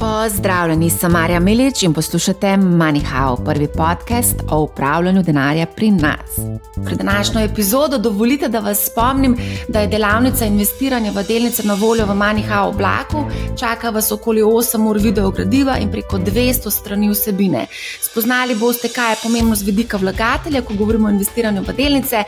[0.00, 6.38] Pozdravljeni, sem Marja Milič in poslušate MoneyHow, prvi podcast o upravljanju denarja pri nas.
[6.84, 9.36] Pred današnjo epizodo dovolite, da vas spomnim,
[9.68, 13.24] da je delavnica investiranja v delnice na voljo v MoneyHow oblaku.
[13.58, 17.66] Čaka vas okoli 8 ur video gradiva in preko 200 strani vsebine.
[18.00, 22.24] Spoznali boste, kaj je pomembno z vidika vlagatelja, ko govorimo o investiranju v delnice.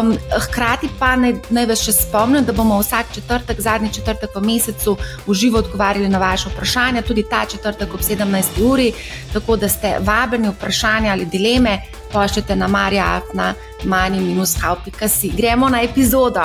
[0.00, 0.16] Um,
[0.48, 4.96] hkrati pa naj, naj vas še spomnim, da bomo vsak četrtek, zadnji četrtek v mesecu,
[5.26, 8.62] v živo odgovarjali na vaše vprašanja tudi ta četrtek ob 17.
[8.62, 8.92] uri,
[9.32, 11.80] tako da ste vabljeni vprašanja ali dileme,
[12.12, 15.32] pošljite na marjafna mani-haupi.si.
[15.36, 16.40] Gremo na epizodo.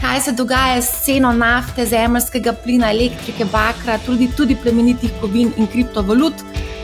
[0.00, 5.66] Kaj se dogaja s ceno nafte, zemljskega plina, elektrike, bakra, tudi, tudi plemenitih kovin in
[5.66, 6.34] kriptovalut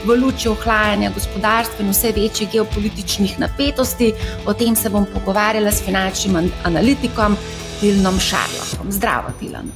[0.05, 4.13] v luči ohlajanja gospodarstva in vse večjih geopolitičnih napetosti?
[4.47, 7.37] O tem se bom pogovarjala s finančnim analitikom
[7.81, 8.93] Tilnom Šarlohom.
[8.93, 9.69] Zdravo, Tilan.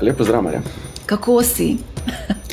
[0.00, 0.62] Lepo zdrav, Marja.
[1.06, 1.76] Kako si?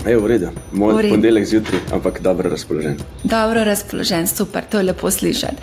[0.07, 2.95] Je v redu, moj ponedeljek zjutraj, ampak dobro razpoložen.
[3.23, 5.55] Dobro razpoložen, super, to je lepo slišati.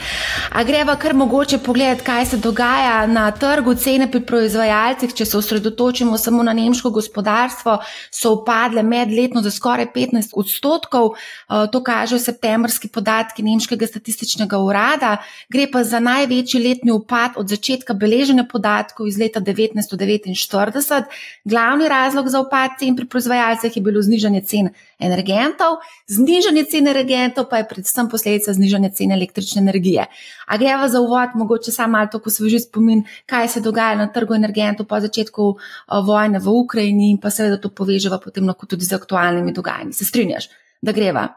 [0.53, 5.39] A greva kar mogoče pogledati, kaj se dogaja na trgu, cene pri proizvajalcih, če se
[5.39, 7.79] osredotočimo samo na nemško gospodarstvo,
[8.11, 11.15] so upadle medletno za skoraj 15 odstotkov.
[11.15, 15.17] Eh, to kažejo septembrski podatki nemškega statističnega urada.
[15.49, 21.05] Gre pa za največji letni upad od začetka beleženja podatkov iz leta 1949.
[21.45, 24.69] Glavni razlog za upad cen pri proizvajalcih je bilo znižanje znižanje cen
[24.99, 30.07] energentov, znižanje cen energentov pa je predvsem posledica znižanja cen električne energije.
[30.47, 33.95] A greva za uvod, mogoče samo malo to, ko se že spomin, kaj se dogaja
[33.95, 38.47] na trgu energentov po začetku eh, vojne v Ukrajini in pa seveda to poveževa potem
[38.47, 39.93] lahko tudi z aktualnimi dogajanji.
[39.93, 40.49] Se strinjaš,
[40.83, 41.29] da greva?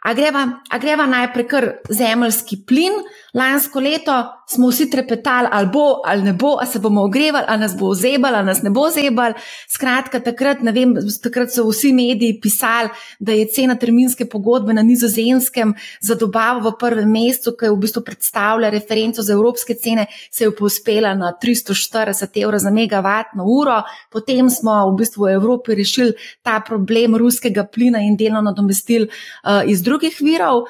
[0.00, 2.94] A greva, a greva najprej kar zemljski plin.
[3.34, 4.14] Lansko leto
[4.50, 7.94] smo vsi trepetali, ali bo, ali ne bo, ali se bomo ogrevali, ali nas bo
[7.94, 9.32] zebal, ali nas ne bo zebal.
[9.68, 15.74] Skratka, takrat, vem, takrat so vsi mediji pisali, da je cena terminske pogodbe na nizozemskem
[16.00, 20.44] za dobavo v prvem mestu, ki je v bistvu predstavlja referenco za evropske cene, se
[20.44, 23.82] je povzpela na 340 evrov za megavatno uro.
[24.10, 29.62] Potem smo v bistvu v Evropi rešili ta problem ruskega plina in delno nadomestili uh,
[29.66, 30.64] iz drugih virov,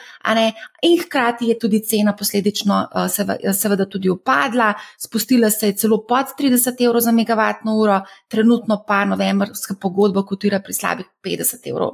[0.82, 6.34] in hkrati je tudi cena posledično uh, seveda tudi upadla, spustila se je celo pod
[6.38, 11.91] 30 evrov za megavatno uro, trenutno pa novembrska pogodba kotira pri slabih 50 evrov.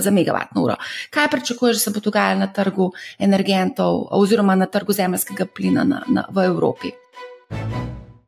[0.00, 0.74] Za megavatno uro.
[1.10, 6.02] Kaj pričakuješ, da se bo dogajalo na trgu energentov, oziroma na trgu zemljskega plina na,
[6.08, 6.92] na, v Evropi?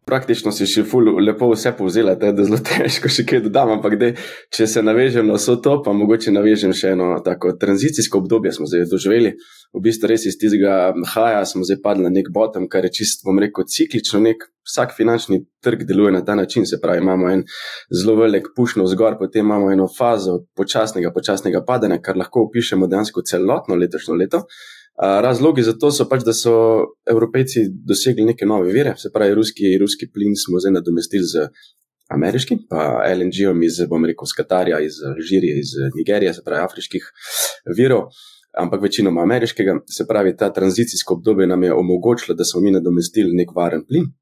[0.05, 0.83] Praktično si še
[1.25, 3.73] lepo vse povzela, da je zelo težko še kaj dodati.
[3.79, 4.13] Ampak, dej,
[4.53, 8.69] če se navežem na vse to, pa mogoče navežem še eno tako tranzicijsko obdobje, smo
[8.69, 9.33] zdaj doživeli.
[9.75, 13.25] V bistvu res iz tistega haja smo zdaj padli na nek bottom, kar je čist,
[13.25, 14.21] bom rekel, ciklično.
[14.29, 17.43] Nek, vsak finančni trg deluje na ta način, se pravi, imamo en
[17.89, 23.25] zelo velik pušno vzgor, potem imamo eno fazo počasnega, počasnega padanja, kar lahko opišemo dejansko
[23.25, 24.45] celotno letošnjo leto.
[25.03, 26.55] Razlogi za to so pač, da so
[27.10, 31.49] evropejci dosegli neke nove vire, se pravi, ruski, ruski plin smo zdaj nadomestili z
[32.15, 37.09] ameriškim, pa LNG-om iz, bom rekel, Katarja, iz Alžirije, iz Nigerije, se pravi, afriških
[37.77, 38.06] virov,
[38.59, 39.81] ampak večinoma ameriškega.
[39.91, 44.12] Se pravi, ta tranzicijsko obdobje nam je omogočilo, da smo mi nadomestili nek varen plin,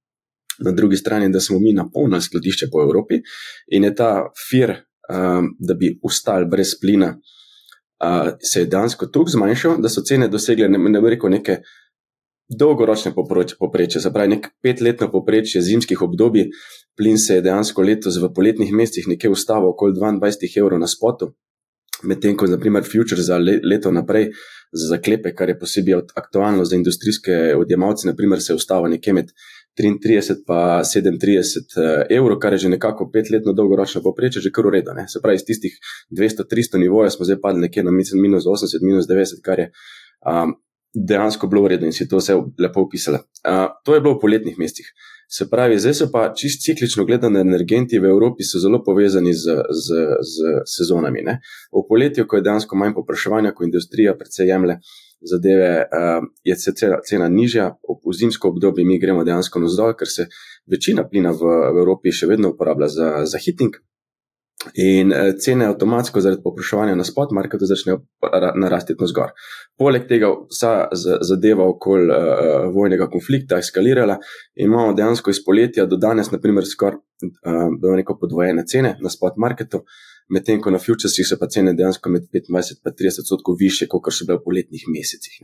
[0.64, 3.20] na drugi strani, da smo mi napolnili skladišče po Evropi
[3.66, 7.16] in je ta fir, um, da bi ustali brez plina
[8.42, 11.60] se je dejansko tako zmanjšal, da so cene dosegle ne, ne rekel, neke
[12.58, 13.12] dolgoročne
[13.58, 16.50] poprečje, se pravi, nek petletno poprečje zimskih obdobij.
[16.96, 21.32] Plin se je dejansko letos v poletnih mesecih nekje ustavil okoli 22 evrov na spotu,
[22.02, 24.32] medtem ko naprimer future za leto naprej
[24.72, 29.32] za zaklepe, kar je posebej aktualno za industrijske odjemalce, naprimer se je ustavil nekje med
[29.78, 34.94] 33 pa 37 eh, evrov, kar je že nekako petletno dolgoročno poprečje, že kar ureda.
[35.08, 35.78] Se pravi, iz tistih
[36.10, 39.70] 200-300 nivojev smo zdaj padli nekje na minus 80, minus 90, kar je
[40.28, 40.54] um,
[40.94, 43.22] dejansko bilo ureda in si to vse lepo opisala.
[43.48, 44.92] Uh, to je bilo v poletnih mestih.
[45.32, 50.02] Se pravi, zdaj so pa čist ciklično gledane energenti v Evropi zelo povezani z, z,
[50.20, 51.22] z sezonami.
[51.24, 51.38] Ne?
[51.72, 54.76] V poletju, ko je dejansko manj popraševanja, ko industrija predvsej jemlje
[55.30, 60.28] zadeve, uh, je cena, cena nižja, v zimsko obdobje mi gremo dejansko navzdol, ker se
[60.66, 63.78] večina plina v, v Evropi še vedno uporablja za, za hiting.
[64.78, 68.02] In uh, cene avtomatsko zaradi popraševanja na spot marketu začnejo
[68.62, 69.32] narasti navzgor.
[69.78, 74.20] Poleg tega vsa zadeva okoli uh, vojnega konflikta eskalirala
[74.54, 79.82] in imamo dejansko iz poletja do danes, naprimer, skoraj uh, podvojene cene na spot marketu.
[80.28, 84.12] Medtem ko na futuresih so pa cene dejansko med 25 in 30 odstotkov više, kot
[84.14, 85.38] so bile v poletnih mesecih.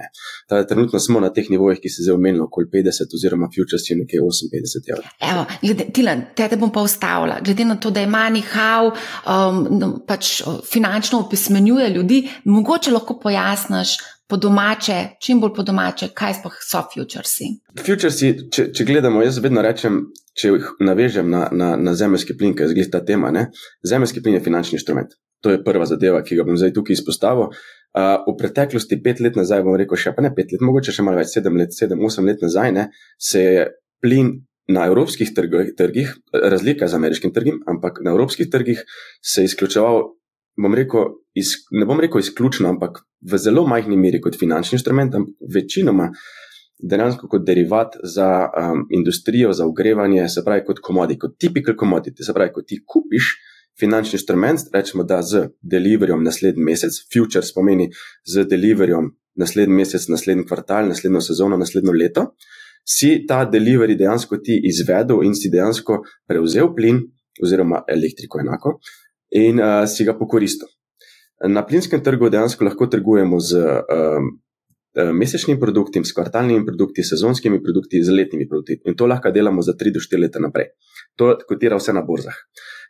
[0.49, 4.21] Teda, trenutno smo na teh nivojih, ki se zdaj omenilo, okoli 50, oziroma futuresi nekje
[4.21, 5.09] 58 evrov.
[5.33, 7.41] Evo, glede, Tilan, te bom pa ustavila.
[7.45, 13.99] Glede na to, da je Manihau um, no, pač finančno opismenjuje ljudi, mogoče lahko pojasniš.
[14.29, 17.49] Po domače, čim bolj po domače, kaj so futuresi?
[17.81, 20.03] Futuresi, če, če gledamo, jaz vedno rečem,
[20.37, 23.33] če jih navežem na, na, na zemljski plin, ker je zgled ta tema.
[23.33, 23.47] Ne?
[23.89, 25.17] Zemljski plin je finančni inštrument.
[25.47, 27.55] To je prva zadeva, ki ga bom zdaj tukaj izpostavil.
[27.97, 31.07] Uh, v preteklosti, pet let nazaj, bom rekel, še pa ne pet let, mogoče še
[31.07, 32.85] malo več, sedem let, sedem, osem let nazaj, ne,
[33.17, 33.65] se je
[34.05, 34.35] plin
[34.69, 38.85] na evropskih trgih, trgih, razlika z ameriškim trgom, ampak na evropskih trgih
[39.25, 40.03] se je izključeval,
[40.63, 45.15] bom rekel, iz, ne bom rekel izključno, ampak v zelo majhni meri kot finančni inštrument,
[45.15, 46.11] ampak večinoma
[46.79, 52.23] dejansko kot derivat za um, industrijo, za ogrevanje, se pravi kot komodit, kot typical commodity.
[52.23, 53.33] Se pravi, ko ti kupiš
[53.79, 57.91] finančni instrument, rečemo, da z deliverjem naslednji mesec, futures pomeni
[58.27, 62.25] z deliverjem naslednji mesec, naslednji kvartal, naslednjo sezono, naslednjo leto,
[62.89, 67.03] si ta delivery dejansko ti izvedel in si dejansko prevzel plin
[67.43, 68.79] oziroma elektriko enako
[69.31, 70.69] in uh, si ga pokoristil.
[71.49, 74.31] Na plinskem trgu dejansko lahko trgujemo z um,
[75.15, 78.81] mesečnimi produkti, s kvartalnimi produkti, sezonskimi produkti, z letnimi produkti.
[78.85, 80.73] In to lahko delamo za 3 do 4 leta naprej.
[81.17, 82.35] To kotira vse na borzah.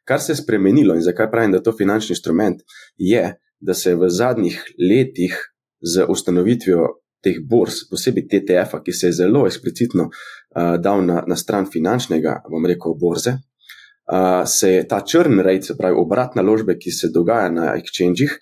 [0.04, 2.62] Kar se je spremenilo in zakaj pravim, da je to finančni instrument,
[2.96, 5.36] je, da se je v zadnjih letih
[5.80, 6.86] z ustanovitvijo
[7.22, 12.38] teh borz, posebej TTF-a, ki se je zelo eksplicitno uh, dal na, na stran finančnega,
[12.50, 13.36] bom rekel, borze,
[14.12, 18.38] uh, se je ta črn rejt, se pravi obrat naložbe, ki se dogaja na exchange-ih,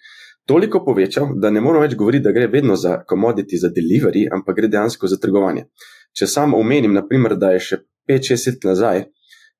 [0.46, 4.56] toliko povečal, da ne moramo več govoriti, da gre vedno za commodity, za delivery, ampak
[4.56, 5.66] gre dejansko za trgovanje.
[6.16, 9.04] Če samo omenim, naprimer, da je še 5-6 let nazaj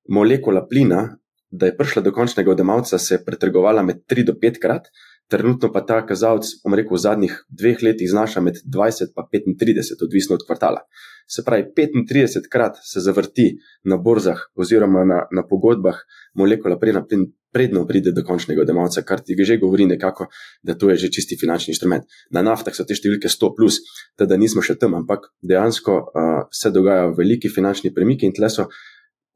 [0.09, 1.19] molekula plina,
[1.51, 4.89] da je prišla do končnega odjemalca, se je pretrgovala med 3 do 5 krat,
[5.31, 10.05] trenutno pa ta kazalec, bom rekel, v zadnjih dveh letih znaša med 20 in 35,
[10.07, 10.85] odvisno od kvartala.
[11.27, 15.99] Se pravi, 35 krat se zavrti na borzah oziroma na, na pogodbah
[16.35, 17.03] molekula plina,
[17.57, 20.27] predno pride do končnega odjemalca, kar ti že govori nekako,
[20.63, 22.05] da to je že čisti finančni inštrument.
[22.31, 23.81] Na naftah so te številke 100, plus,
[24.21, 28.69] teda nismo še tam, ampak dejansko uh, se dogajajo veliki finančni premiki in tle so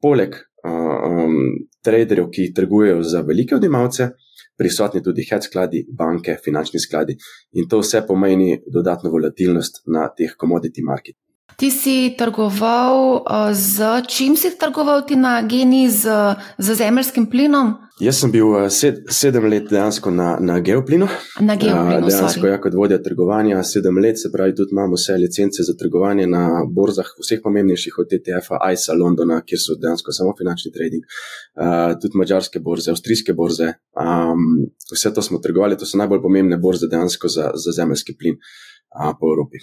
[0.01, 0.69] poleg uh,
[1.09, 1.41] um,
[1.83, 4.11] traderjev, ki trgujejo za velike odjemalce,
[4.57, 7.17] prisotni tudi hedge skladi, banke, finančni skladi
[7.57, 11.30] in to vse pomeni dodatno volatilnost na teh commodity marketih.
[11.55, 16.09] Ti si trgoval z čim si trgoval ti na geni z,
[16.57, 17.73] z zemeljskim plinom?
[18.01, 21.05] Jaz sem bil sed, sedem let dejansko na, na geoplinu.
[21.45, 22.07] Na geoplinu.
[22.07, 26.25] Dejansko ja, kot vodja trgovanja sedem let, se pravi, tudi imamo vse licence za trgovanje
[26.27, 31.93] na borzah, vseh pomembnejših od TTF-a, ISA, Londona, kjer so dejansko samo finančni trading, uh,
[32.01, 33.69] tudi mačarske borze, avstrijske borze.
[33.93, 34.65] Um,
[34.95, 39.13] vse to smo trgovali, to so najbolj pomembne borze dejansko za, za zemeljski plin uh,
[39.19, 39.61] po Evropi.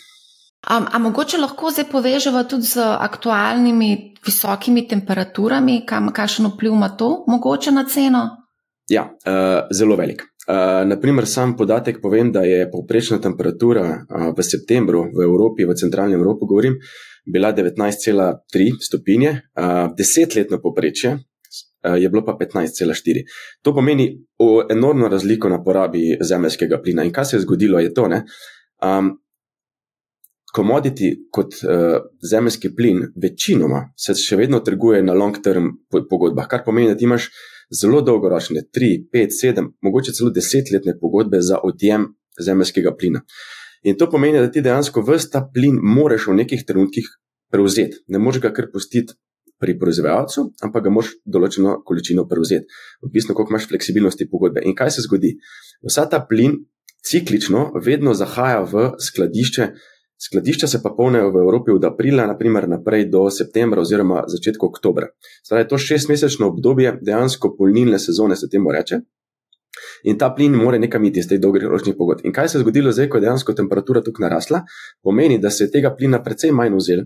[0.67, 6.89] Um, a mogoče lahko zdaj povežemo tudi z aktualnimi visokimi temperaturami, kam, kakšen vpliv ima
[6.99, 8.25] to mogoče na ceno?
[8.91, 10.25] Ja, uh, zelo velik.
[10.49, 15.77] Uh, naprimer, sam podatek povem, da je povprečna temperatura uh, v septembru v Evropi, v
[15.77, 16.75] centralni Evropi, govorim,
[17.33, 23.23] bila 19,3 stopinje, uh, desetletno poprečje uh, je bilo pa 15,4.
[23.63, 24.11] To pomeni
[24.71, 27.05] enormno razliko na porabi zemljskega plina.
[27.05, 28.25] In kaj se je zgodilo, je to, ne?
[28.83, 29.15] Um,
[30.59, 32.01] Komoditi kot uh,
[32.31, 35.69] zemeljski plin, večinoma se še vedno trguje na long-term
[36.11, 37.29] pogodbah, kar pomeni, da imaš
[37.71, 42.09] zelo dolgoročne, 3, 5, 7, mogoče celo 10-letne pogodbe za odjem
[42.43, 43.23] zemeljskega plina.
[43.87, 47.07] In to pomeni, da ti dejansko vse ta plin moraš v nekih trenutkih
[47.53, 48.03] prevzeti.
[48.11, 49.15] Ne moreš ga kar pustiti
[49.63, 52.67] pri proizvajalcu, ampak ga moraš določeno količino prevzeti,
[53.07, 54.65] odvisno koliko imaš fleksibilnosti pogodbe.
[54.67, 55.37] In kaj se zgodi?
[55.87, 56.59] Vsa ta plin
[57.07, 59.69] ciklično vedno zahaja v skladišče.
[60.19, 65.07] Skladišča se pa polnijo v Evropi od aprila naprimer, naprej do septembra oziroma začetka oktobra.
[65.47, 69.01] Zdaj, to šestmesečno obdobje dejansko polnilne sezone se temu reče.
[70.11, 72.27] In ta plin mora nekam iti iz teh dolgoročnih pogodb.
[72.27, 74.63] In kaj se je zgodilo zdaj, ko je dejansko temperatura tukaj narasla?
[75.03, 77.01] Pomeni, da se je tega plina precej manj vzel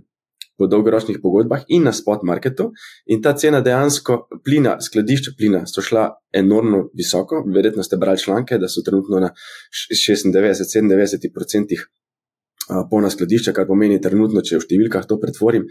[0.58, 2.72] po dolgoročnih pogodbah in na spot marketu,
[3.06, 7.44] in ta cena dejansko plina, skladišča plina, so šla enormno visoko.
[7.54, 9.30] Verjetno ste brali članke, da so trenutno na
[10.04, 11.80] 96-97%
[12.90, 15.66] polna skladišča, kar pomeni trenutno, če v številkah to pretvorim,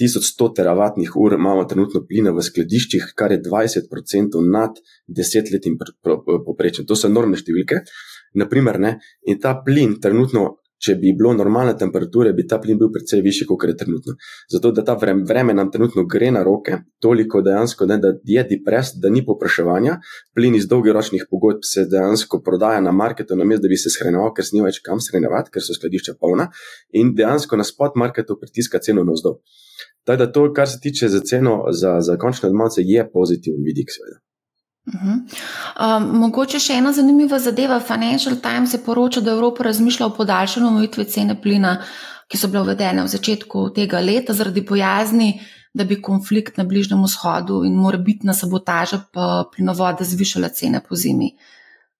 [0.00, 6.86] 1100 teravatnih ur imamo trenutno plina v skladiščih, kar je 20% nad desetletnim poprečjem.
[6.86, 7.84] To so enormne številke.
[8.34, 8.96] Naprimer, ne,
[9.30, 13.46] in ta plin trenutno, če bi bilo normalne temperature, bi ta plin bil precej višji,
[13.48, 14.16] kot je trenutno.
[14.52, 18.44] Zato, da ta vreme, vreme nam trenutno gre na roke, toliko dejansko, ne, da je
[18.50, 19.98] depres, da ni popraševanja,
[20.36, 24.48] plin iz dolgoročnih pogodb se dejansko prodaja na marketu, namesto da bi se shranjeval, ker
[24.52, 26.50] ni več kam shranjevati, ker so skladišča polna
[26.92, 29.40] in dejansko na spot marketu pritiska ceno navzdol.
[30.04, 33.92] Tako da to, kar se tiče za ceno za, za končne odmalce, je pozitiven vidik,
[33.94, 34.23] seveda.
[34.86, 35.18] Uh -huh.
[35.96, 37.80] um, mogoče še ena zanimiva zadeva.
[37.80, 41.82] Financial Times je poročal, da Evropa razmišlja o podaljšanju omejitve cene plina,
[42.28, 45.40] ki so bile uvedene v začetku tega leta zaradi bojazni,
[45.74, 49.00] da bi konflikt na Bližnjem vzhodu in morebitna sabotaža
[49.56, 51.36] plinovoda zvišala cene po zimi.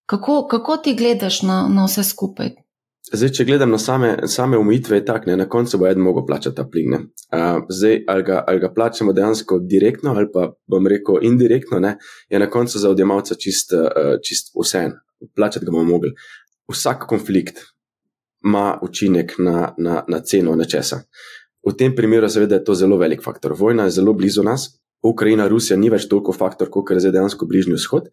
[0.07, 2.64] Kako, kako ti gledaš na, na vse skupaj?
[3.13, 6.57] Zdaj, če gledam na same, same omejitve, je tako, na koncu bo eden mogel plačati
[6.57, 6.95] ta plin.
[6.95, 11.99] Uh, zdaj, ali ga, ali ga plačamo dejansko direktno, ali pa bom rekel indirektno, ne,
[12.33, 14.97] je na koncu za odjemalca čist, uh, čist vse en.
[15.37, 16.15] Plačati ga bomo mogli.
[16.73, 17.61] Vsak konflikt
[18.45, 21.03] ima učinek na, na, na ceno nečesa.
[21.65, 23.53] V tem primeru, seveda, je to zelo velik faktor.
[23.59, 24.71] Vojna je zelo blizu nas,
[25.05, 28.09] Ukrajina, Rusija ni več toliko faktor, kot je zdaj dejansko bližnji vzhod.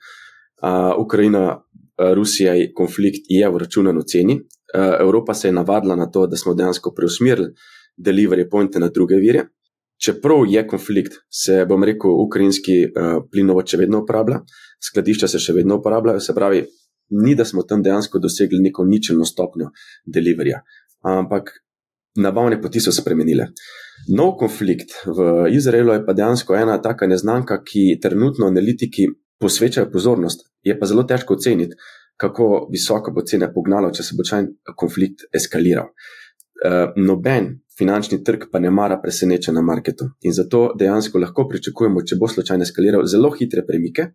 [0.59, 1.61] Uh, Ukrajina,
[1.95, 6.93] Rusija, konflikt je v ceni, Eh, Evropa se je navadila na to, da smo dejansko
[6.95, 7.53] preusmerili
[7.97, 9.45] delivery pointe na druge vire.
[10.01, 14.39] Čeprav je konflikt, se bom rekel, ukrajinski uh, plinovod še vedno uporablja,
[14.81, 16.63] skladišča se še vedno uporabljajo, se pravi,
[17.21, 19.69] ni da smo tam dejansko dosegli neko ničelno stopnjo
[20.05, 20.63] deliverja,
[21.05, 21.51] ampak
[22.17, 23.51] nabavne poti so se spremenile.
[24.17, 29.05] Nov konflikt v Izraelu je pa dejansko ena taka neznanka, ki trenutno analitiki
[29.41, 31.77] posvečajo pozornost, je pa zelo težko oceniti,
[32.21, 34.45] kako visoko bo cena pognala, če se bo čaj
[34.77, 35.89] konflikt eskaliral.
[36.61, 42.03] Uh, noben finančni trg pa ne mara preseneča na marketu in zato dejansko lahko pričakujemo,
[42.05, 44.11] če bo slučajno eskaliral, zelo hitre premike.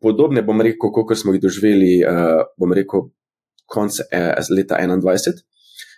[0.00, 3.08] Podobne, bom rekel, kot smo jih doživeli, uh, bom rekel,
[3.66, 5.42] konc uh, leta 2021,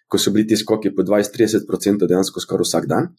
[0.09, 3.13] ko so bili ti skoki po 20-30% dejansko skoraj vsak dan.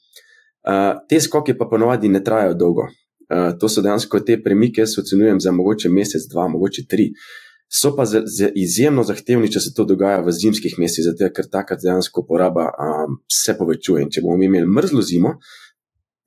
[0.66, 2.90] Uh, te skoki pa ponovadi ne trajajo dolgo.
[3.30, 7.12] Uh, to so dejansko te premike, jaz ocenjujem za mogoče mesec, dva, mogoče tri.
[7.14, 7.43] Uh,
[7.74, 11.50] so pa z, z izjemno zahtevni, če se to dogaja v zimskih mesecih, zato ker
[11.50, 14.06] takrat dejansko poraba um, se povečuje.
[14.06, 15.40] In če bomo imeli mrzlo zimo,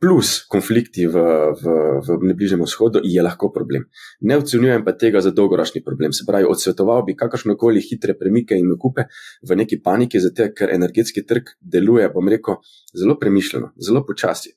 [0.03, 1.23] plus konflikti v,
[1.57, 3.87] v, v bližnjem vzhodu, je lahko problem.
[4.21, 6.13] Ne ocenjujem pa tega za dolgoročni problem.
[6.13, 9.07] Se pravi, odsvetoval bi kakršnokoli hitre premike in nakupe
[9.47, 12.59] v neki paniki, zato ker energetski trg deluje, bom rekel,
[12.93, 14.57] zelo premišljeno, zelo počasi.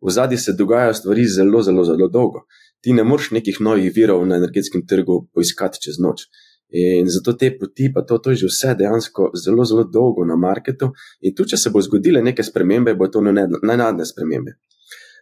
[0.00, 2.46] V zadnji se dogajajo stvari zelo, zelo, zelo dolgo
[2.80, 6.26] ti ne moreš nekih novih virov na energetskem trgu poiskati čez noč.
[6.70, 10.36] In zato te poti, pa to, to je že vse dejansko zelo, zelo dolgo na
[10.36, 10.92] marketu.
[11.20, 14.54] In tu, če se bo zgodile neke spremembe, bo to najnadne spremembe.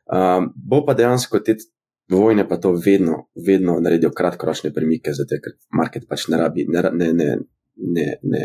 [0.08, 1.56] Um, bo pa dejansko te
[2.12, 6.84] vojne pa to vedno, vedno naredijo kratkoročne premike, zato ker market pač ne rabi, ne,
[6.92, 7.32] ne, ne,
[7.96, 8.44] ne, ne,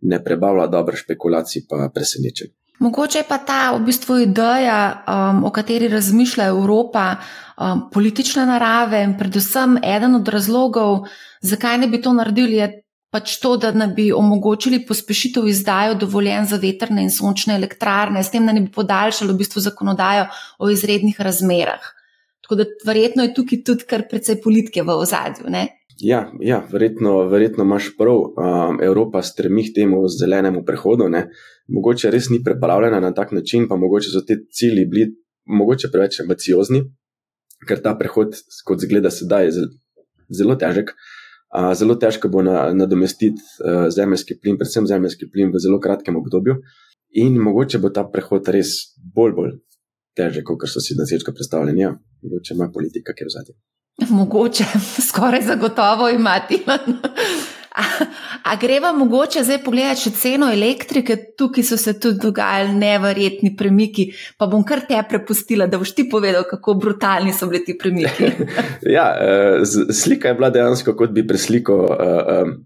[0.00, 2.54] ne prebavlja dobro špekulacij, pa presenečenj.
[2.80, 7.16] Mogoče pa ta v bistvu ideja, um, o kateri razmišlja Evropa,
[7.60, 11.04] um, politične narave in predvsem eden od razlogov,
[11.44, 12.70] zakaj ne bi to naredili, je
[13.12, 18.32] pač to, da ne bi omogočili pospešitev izdajo dovoljen za veterne in sončne elektrarne, s
[18.32, 21.90] tem, da ne bi podaljšali v bistvu zakonodajo o izrednih razmerah.
[22.40, 25.52] Tako da verjetno je tukaj tudi kar precej politike v ozadju.
[26.00, 28.16] Ja, ja verjetno, verjetno imaš prav.
[28.16, 31.08] Um, Evropa stremi k temu zelenemu prehodu.
[31.08, 31.26] Ne?
[31.68, 35.10] Mogoče res ni pripravljena na tak način, pa mogoče so ti cilji bili
[35.44, 36.82] mogoče preveč ambiciozni,
[37.68, 39.66] ker ta prehod, kot zgleda sedaj, je
[40.40, 40.94] zelo težek.
[41.50, 46.16] Uh, zelo težko bo na, nadomestiti uh, zemljski plin, predvsem zemljski plin v zelo kratkem
[46.16, 46.60] obdobju.
[47.20, 49.58] In mogoče bo ta prehod res bolj, bolj
[50.16, 51.82] težek, kot so si na začetku predstavljali.
[51.82, 51.92] Ja,
[52.22, 53.58] mogoče ima politika, ki je v zadnjem.
[54.18, 54.64] Mogoče,
[55.08, 56.62] skoraj zagotovo imati.
[57.70, 57.82] A,
[58.50, 64.08] a greva mogoče zdaj pogledati še ceno elektrike, tukaj so se tudi dogajali neverjetni premiki,
[64.38, 68.32] pa bom kar te prepustila, da boš ti povedal, kako brutalni so bili ti premiki.
[68.96, 69.62] ja, eh,
[69.94, 72.56] slika je bila dejansko, kot bi preslikal uh, um,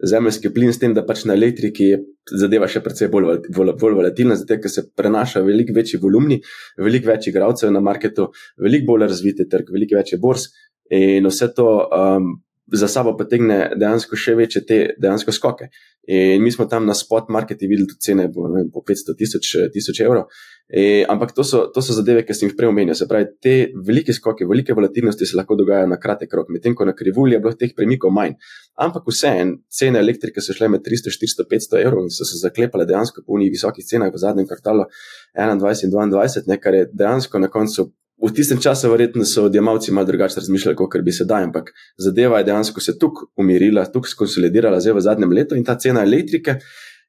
[0.00, 2.00] zemljski plin, s tem, da pač na elektriki je
[2.40, 6.40] zadeva še precej bolj, bolj, bolj volatilna, zato ker se prenaša veliko večji volumni,
[6.80, 10.48] veliko več igralcev na marketu, veliko bolj razvite trg, veliko več je borz.
[10.90, 12.34] In vse to um,
[12.72, 15.68] za sabo potegne dejansko še večje te dejansko skoke.
[16.08, 19.50] In mi smo tam na spot marketu videli tudi cene po, vem, po 500 tisoč,
[19.72, 20.26] tisoč evrov.
[20.68, 22.96] In, ampak to so, to so zadeve, ki sem jih prej omenil.
[22.96, 23.54] Se pravi, te
[23.88, 27.42] velike skoke, velike volatilnosti se lahko dogajajo na kratek rok, medtem ko na krivulji je
[27.44, 28.36] bilo teh premikov manj.
[28.80, 32.88] Ampak vseeno, cene elektrike so šle med 300, 400, 500 evrov in so se zaklepale
[32.88, 34.88] dejansko po unih visokih cenah v zadnjem kvartalu
[35.36, 39.92] 21 in 22, ne, kar je dejansko na koncu v tistem času, verjetno so odjemalci
[39.92, 44.14] malo drugače razmišljali, kot bi se daj, ampak zadeva je dejansko se tukaj umirila, tukaj
[44.14, 46.58] skonsolidirala, zdaj v zadnjem letu in ta cena elektrike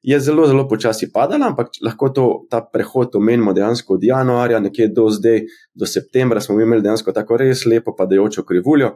[0.02, 4.88] je zelo, zelo počasi padala, ampak lahko to, ta prehod omenimo dejansko od januarja, nekje
[4.94, 5.40] do zdaj,
[5.74, 8.94] do septembra, smo imeli dejansko tako res lepo padajočo krivuljo.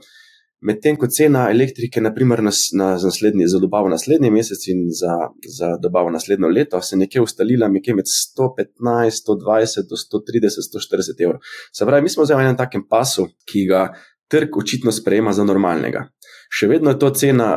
[0.60, 5.14] Medtem ko cena elektrike, naprimer na, na, naslednji, za dobavo naslednji mesec in za,
[5.56, 11.24] za dobavo naslednjo leto, se je nekje ustalila nekje med 115, 120 do 130, 140
[11.24, 11.40] evrov.
[11.72, 13.86] Se pravi, mi smo zdaj v enem takem pasu, ki ga
[14.30, 16.04] trg očitno sprejema za normalnega.
[16.52, 17.48] Še vedno je to cena,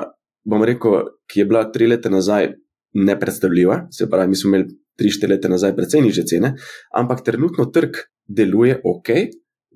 [0.48, 2.53] bom rekel, ki je bila tri leta nazaj
[2.93, 6.55] nepredstavljiva, se pravi, mi smo imeli tri, štiri leta nazaj precej niže cene,
[6.95, 9.10] ampak trenutno trg deluje ok,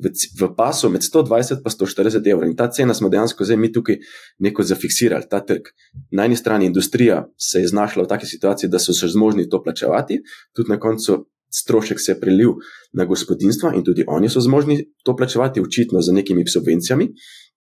[0.03, 2.49] v, v pasu med 120 in 140 evrov.
[2.49, 3.97] In ta cena smo dejansko zdaj mi tukaj
[4.39, 5.71] neko zafiksirali, ta trg.
[6.11, 9.61] Na eni strani industrija se je znašla v taki situaciji, da so se zmožni to
[9.63, 10.21] plačevati,
[10.53, 12.57] tudi na koncu strošek se je prelil
[12.93, 17.09] na gospodinstva in tudi oni so zmožni to plačevati, očitno z nekimi subvencijami.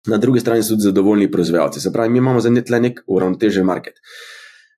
[0.07, 1.81] Na drugi strani so tudi zadovoljni proizvajalci.
[1.81, 3.93] Se pravi, mi imamo za nek uravnotežen market.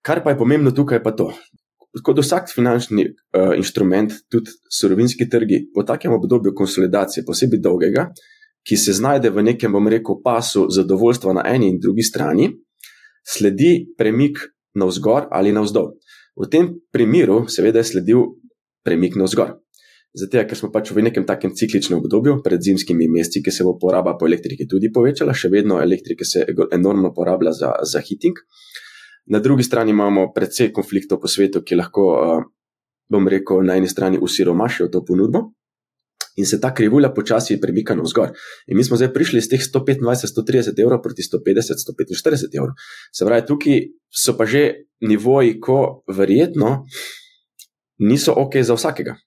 [0.02, 1.34] Kar pa je pomembno tukaj, je pa to
[2.04, 8.10] kot vsak finančni uh, inštrument, tudi surovinski trgi, po takem obdobju konsolidacije, posebej dolgega,
[8.68, 12.52] ki se znajde v nekem, bom rekel, pasu zadovoljstva na eni in drugi strani,
[13.26, 14.44] sledi premik
[14.78, 15.96] navzgor ali navzdol.
[16.40, 18.22] V tem primeru, seveda, je sledil
[18.86, 19.58] premik navzgor.
[20.14, 23.76] Zato, ker smo pač v nekem takem cikličnem obdobju, pred zimskimi meseci, ki se bo
[23.82, 28.38] poraba po elektriki tudi povečala, še vedno elektrike se enormno porablja za, za hiting.
[28.38, 28.70] Uh,
[29.30, 32.04] Na drugi strani imamo precej konfliktov po svetu, ki lahko,
[33.10, 35.52] bom rekel, na eni strani usiromašijo to ponudbo
[36.40, 38.32] in se ta krivulja počasi premika navzgor.
[38.68, 42.76] In mi smo zdaj prišli iz teh 125-130 evrov proti 150-145 evrov.
[43.12, 46.86] Se pravi, tukaj so pa že nivoji, ko verjetno
[48.00, 49.18] niso ok za vsakega.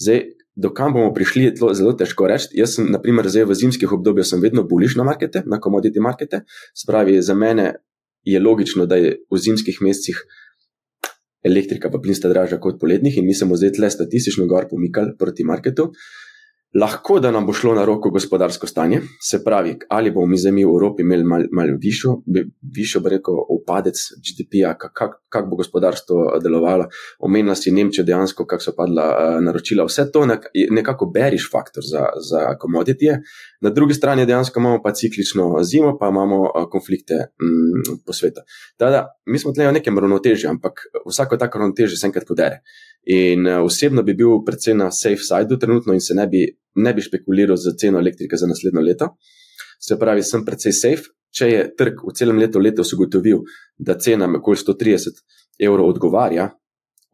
[0.00, 0.22] Zdaj,
[0.56, 2.48] dokam bomo prišli, je zelo težko reči.
[2.56, 6.44] Jaz sem, naprimer, zdaj v zimskih obdobjih vedno buliš na markete, na komoditi markete.
[6.74, 7.74] Spravi, za mene
[8.24, 10.20] je logično, da je v zimskih mesecih
[11.44, 15.16] elektrika pa plin sta dražja kot poletnih in mi smo zdaj tle statistično gor pomikali
[15.18, 15.90] proti marketu.
[16.74, 19.00] Lahko da nam bo šlo na roko gospodarsko stanje,
[19.30, 22.12] se pravi, ali bomo mi zdaj mi v Evropi imeli malo mal višjo,
[22.76, 26.86] višjo rekel, upadec GDP-ja, kako kak, bo gospodarstvo delovalo.
[27.18, 29.84] Omenila si Nemčijo dejansko, kako so padla uh, naročila.
[29.84, 30.22] Vse to
[30.54, 33.18] je nekako beriš faktor za, za komoditije.
[33.60, 38.40] Na drugi strani dejansko imamo pa ciklično zimo, pa imamo uh, konflikte mm, po svetu.
[38.76, 42.62] Tada, mi smo tle v nekem ravnotežju, ampak vsako tako ravnotežje se enkrat podere.
[43.06, 46.94] In uh, osebno bi bil predvsem na safe sideu trenutno in se ne bi ne
[46.94, 49.16] bi špekuliral za ceno elektrike za naslednjo leto.
[49.80, 51.10] Se pravi, sem precej safe.
[51.30, 53.44] Če je trg v celem letu letos ugotovil,
[53.78, 55.20] da cena okoli 130
[55.62, 56.48] evrov odgovarja,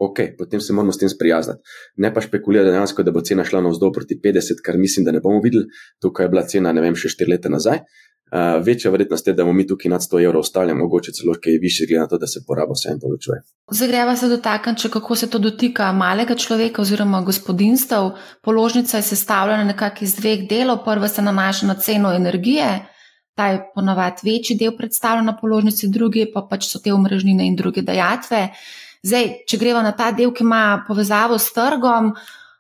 [0.01, 1.61] ok, potem se moramo s tem sprijazniti.
[2.01, 5.21] Ne pa špekulirati dejansko, da bo cena šla navzdol proti 50, kar mislim, da ne
[5.21, 5.69] bomo videli.
[6.01, 7.83] Tukaj je bila cena, ne vem, še 4 leta nazaj.
[8.27, 11.59] Uh, večja verjetnost je, da bomo mi tukaj nad 100 evrov ostali, mogoče celo kaj
[11.63, 13.43] više, glede na to, da se poraba vse en povečuje.
[13.71, 18.11] Zdaj greva se dotakniti, kako se to dotika malega človeka oziroma gospodinstv.
[18.43, 20.83] Položnica je sestavljena nekako iz dveh delov.
[20.85, 22.87] Prva se nanaša na ceno energije,
[23.37, 27.57] ta je ponovadi večji del predstavljen na položnici, drugi pa pač so te omrežnine in
[27.57, 28.49] druge dajatve.
[29.07, 32.15] Zdaj, če greva na ta del, ki ima povezavo s trgom.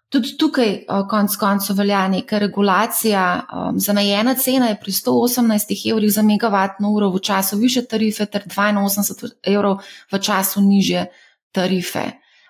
[0.08, 3.22] Tudi tukaj, konec koncev, velja neka regulacija.
[3.82, 9.32] Zamejena cena je pri 118 evrih za megavatno uro v času više tarife, ter 82
[9.42, 9.80] evrov
[10.12, 11.06] v času niže
[11.52, 12.04] tarife.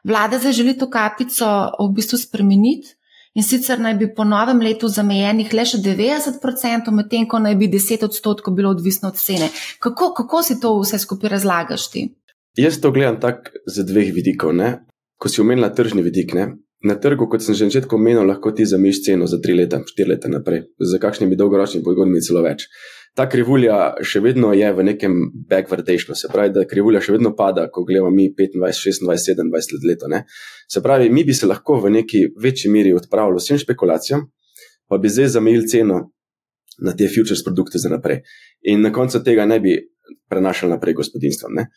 [0.04, 1.46] Vlada zdaj želi to kapico
[1.80, 2.92] v bistvu spremeniti
[3.34, 7.68] in sicer naj bi po novem letu zamejenih le še 90%, medtem ko naj bi
[7.72, 9.48] 10 odstotkov bilo odvisno od cene.
[9.80, 12.04] Kako, kako si to vse skupaj razlagaš ti?
[12.56, 14.54] Jaz to gledam tako z dveh vidikov.
[14.56, 14.86] Ne?
[15.16, 16.52] Ko si omenila tržni vidik, ne?
[16.84, 19.80] Na trgu, kot sem že na začetku omenil, lahko ti zamiš ceno za tri leta,
[19.80, 22.66] štiri leta naprej, za kakšnimi dolgoročnimi pogodbami celo več.
[23.16, 25.14] Ta krivulja še vedno je v nekem
[25.48, 30.04] backwardationu, se pravi, da krivulja še vedno pada, ko gledamo mi 25, 26, 27 let.
[30.12, 30.20] Ne?
[30.68, 34.26] Se pravi, mi bi se lahko v neki večji meri odpravili vsem špekulacijam,
[34.84, 36.02] pa bi zdaj zamejili ceno
[36.84, 38.20] na te futures produkte za naprej.
[38.68, 39.78] In na koncu tega ne bi
[40.28, 41.56] prenašali naprej gospodinstvom.
[41.56, 41.70] Ne?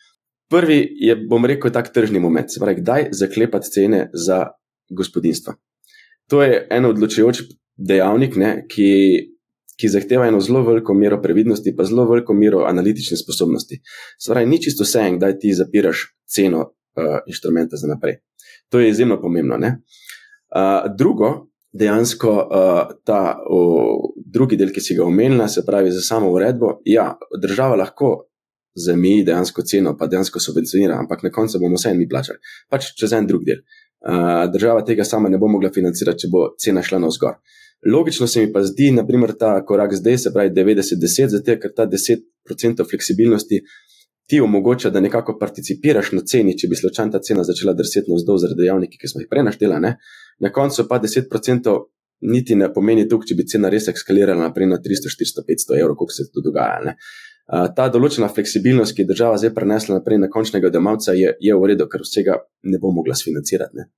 [0.52, 4.44] Prvi je, bom rekel, tak tržni moment, se pravi, kdaj zaklepati cene za
[4.90, 5.54] gospodinstva.
[6.30, 7.42] To je en odločujoč
[7.80, 8.90] dejavnik, ne, ki,
[9.78, 13.80] ki zahteva eno zelo veliko mero previdnosti, pa zelo veliko mero analitične sposobnosti.
[14.20, 18.20] Spravi, ni čisto vse en, kdaj ti zapiraš ceno uh, inštrumenta za naprej.
[18.70, 19.58] To je izjemno pomembno.
[19.58, 21.32] Uh, drugo,
[21.72, 26.78] dejansko uh, ta uh, drugi del, ki si ga omenila, se pravi za samo uredbo,
[26.84, 28.16] ja, država lahko.
[28.78, 32.38] Zameji dejansko ceno, pa dejansko subvencionira, ampak na koncu bomo vse mi plačali.
[32.70, 33.64] Pač čez en drug del.
[34.52, 37.36] Država tega sama ne bo mogla financirati, če bo cena šla navzgor.
[37.86, 41.86] Logično se mi pa zdi, naprimer, ta korak zdaj, se pravi 90-10, zato ker ta
[41.88, 43.62] 10% fleksibilnosti
[44.30, 48.38] ti omogoča, da nekako participiraš na ceni, če bi slučajno ta cena začela drseti navzdol
[48.38, 49.80] zaradi dejavnikov, ki smo jih prej našteli.
[50.40, 51.72] Na koncu pa 10%
[52.30, 55.96] niti ne pomeni tukaj, če bi cena res eskalirala naprej na 300, 400, 500 evrov,
[55.98, 56.78] koliko se to dogaja.
[56.84, 56.94] Ne?
[57.50, 61.70] Ta določena fleksibilnost, ki je država zdaj prenesla naprej na končnega domalca, je, je v
[61.72, 62.36] redu, ker vsega
[62.70, 63.74] ne bo mogla sfinancirati.
[63.74, 63.88] Ne?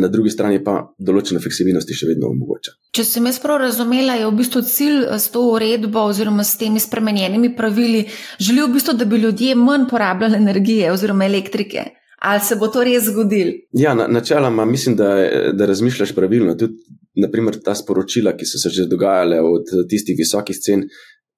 [0.00, 2.72] Na drugi strani pa določena fleksibilnost še vedno omogoča.
[2.96, 6.80] Če sem jaz prav razumela, je v bistvu cilj s to uredbo oziroma s temi
[6.80, 8.06] spremenjenimi pravili,
[8.40, 11.90] želijo v bistvu, da bi ljudje manj porabljali energije oziroma elektrike.
[12.26, 13.52] Ali se bo to res zgodilo?
[13.76, 15.10] Ja, na, načeloma mislim, da,
[15.52, 16.56] da razmišljaš pravilno.
[16.56, 16.80] Tudi
[17.20, 20.86] naprimer, ta sporočila, ki so se že dogajale od tistih visokih cen,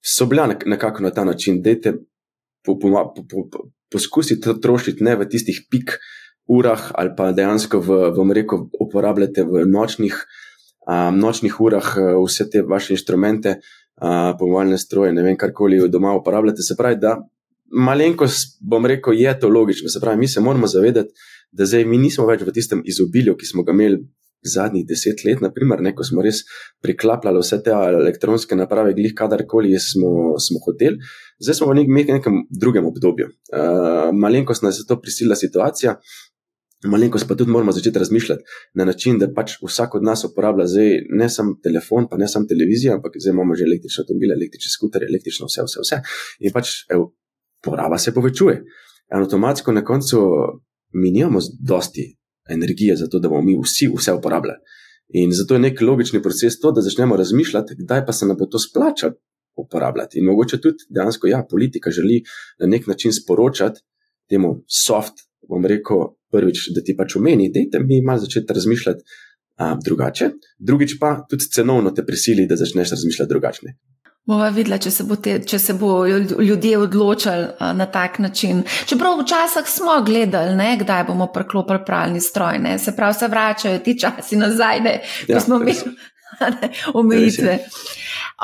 [0.05, 1.63] so bila nekako na ta način.
[1.63, 1.93] Dajte
[2.65, 5.99] po, po, po, po, poskusiti trošiti ne v tistih pik
[6.49, 10.15] urah, ali pa dejansko v, v reku uporabljate v nočnih,
[10.89, 13.59] um, nočnih urah vse te vaše inštrumente,
[14.01, 16.63] uh, pomalne stroje, ne vem, karkoli doma uporabljate.
[16.63, 17.19] Se pravi, da
[17.69, 19.89] malenkost, bom rekel, je to logično.
[19.89, 21.13] Se pravi, mi se moramo zavedati,
[21.53, 24.01] da zdaj mi nismo več v tistem izobilju, ki smo ga imeli
[24.43, 26.45] zadnjih deset let, naprimer, ne, ko smo res
[26.85, 30.99] priklapljali vse te elektronske naprave, glih kadarkoli smo, smo hoteli.
[31.43, 33.31] Zdaj smo v nek, nekem drugem obdobju.
[33.51, 35.99] Uh, malenkost nas je to prisilila situacija.
[36.87, 38.43] Malenkost pa tudi moramo začeti razmišljati
[38.79, 42.47] na način, da pač vsak od nas uporablja zdaj ne samo telefon, pa ne samo
[42.47, 45.99] televizijo, ampak zdaj imamo že električne avtomobile, električne skuterje, električno vse, vse, vse.
[46.47, 47.09] In pač ev,
[47.65, 48.63] poraba se povečuje.
[49.11, 50.23] In avtomatsko na koncu
[50.95, 52.18] mi nimamo dosti
[52.49, 54.59] energije za to, da bomo mi vsi vse uporabljali.
[55.09, 58.47] In zato je nek logični proces to, da začnemo razmišljati, kdaj pa se nam bo
[58.47, 59.13] to splača
[59.57, 60.19] uporabljati.
[60.19, 62.23] In mogoče tudi dejansko, ja, politika želi
[62.61, 63.81] na nek način sporočati
[64.29, 69.05] temu soft, bom rekel, prvič, da ti pač omeni, da mi malo začeti razmišljati
[69.57, 73.73] a, drugače, drugič pa tudi cenovno te prisili, da začneš razmišljati drugače.
[74.29, 77.47] Bova videla, če se, bo te, če se bo ljudje odločili
[77.79, 78.61] na tak način.
[78.87, 82.75] Čeprav včasih smo gledali, ne, kdaj bomo preklopili pravni stroj, ne.
[82.79, 84.93] se pravi, se vračajo ti časi nazaj, ne,
[85.27, 85.77] ko ja, smo imeli
[87.01, 87.57] omejitve.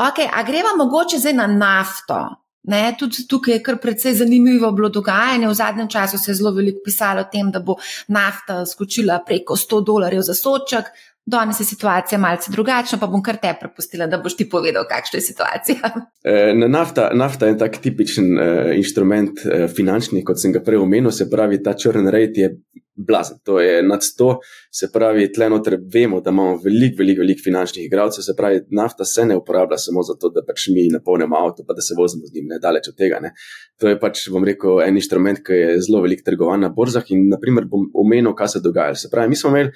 [0.07, 2.23] Okay, a greva mogoče zdaj na nafto?
[2.65, 5.49] Ne, tudi tukaj je kar precej zanimivo bilo dogajanje.
[5.49, 7.77] V zadnjem času se je zelo veliko pisalo o tem, da bo
[8.09, 10.89] nafta skočila preko 100 dolarjev za soček,
[11.27, 15.19] Danes je situacija malce drugačna, pa bom kar te prepustila, da boš ti povedal, kakšna
[15.23, 15.93] je situacija.
[16.25, 21.13] E, nafta, nafta je tak tipičen uh, inštrument uh, finančni, kot sem ga prej omenil,
[21.13, 22.49] se pravi, ta črn rejt je
[22.97, 23.39] blazen.
[23.45, 24.29] To je nad 100,
[24.73, 29.05] se pravi, tle noter vemo, da imamo veliko, veliko, veliko finančnih igralcev, se pravi, nafta
[29.05, 32.35] se ne uporablja samo zato, da pač mi napolnimo avto, pa da se vozimo z
[32.35, 33.21] njim, ne daleč od tega.
[33.21, 33.35] Ne.
[33.81, 37.29] To je pač, bom rekel, en inštrument, ki je zelo velik trgovan na borzah in,
[37.33, 38.97] naprimer, bom omenil, kaj se dogaja.
[38.97, 39.75] Se pravi, mi smo imeli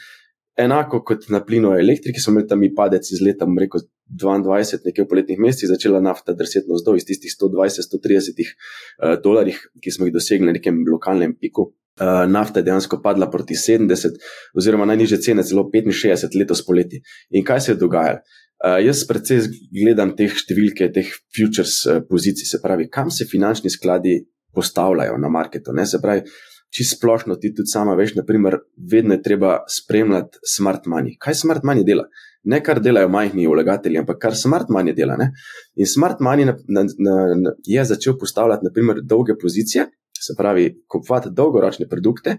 [0.58, 5.08] enako kot na plinu elektriki, smo imeli tam padec iz leta, rekel, 22, nekje v
[5.08, 10.48] poletnih mesecih, začela nafta drseti navzdol iz tistih 120-130 uh, dolarjev, ki smo jih dosegli
[10.48, 11.68] na nekem lokalnem piku.
[11.98, 14.18] Uh, nafta je dejansko padla proti 70,
[14.56, 17.02] oziroma najnižje cene celo 65 letos poleti.
[17.30, 18.22] In kaj se je dogajalo?
[18.58, 23.70] Uh, jaz predvsej gledam te številke, teh futures uh, pozicij, se pravi, kam se finančni
[23.70, 24.16] skladi
[24.54, 25.74] postavljajo na marketu.
[25.76, 25.84] Ne?
[25.86, 26.24] Se pravi,
[26.70, 28.58] čisto splošno, ti tudi sama veš, naprimer,
[28.90, 31.16] vedno je treba spremljati smart money.
[31.18, 32.04] Kaj smart money dela?
[32.44, 35.16] Ne kar delajo majhni vlagatelji, ampak kar smart money dela.
[35.16, 35.30] Ne?
[35.76, 39.88] In smart money na, na, na, na, je začel postavljati, naprimer, dolge pozicije.
[40.18, 42.36] Se pravi, kupovati dolgoročne produkte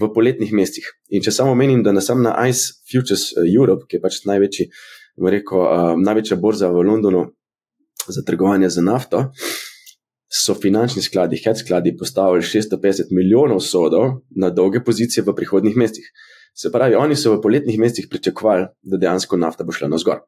[0.00, 0.88] v poletnih mesecih.
[1.16, 4.66] In če samo menim, da sem na ICE Futures eh, Europe, ki je pač največji,
[5.32, 7.24] rekel, uh, največja borza v Londonu
[8.04, 9.71] za trgovanje z nafto, uh,
[10.32, 16.08] so finančni skladi, hedge skladi, postavili 650 milijonov sodov na dolge pozicije v prihodnih mesecih.
[16.54, 20.22] Se pravi, oni so v poletnih mesecih pričakovali, da dejansko nafta bo šla na zgor.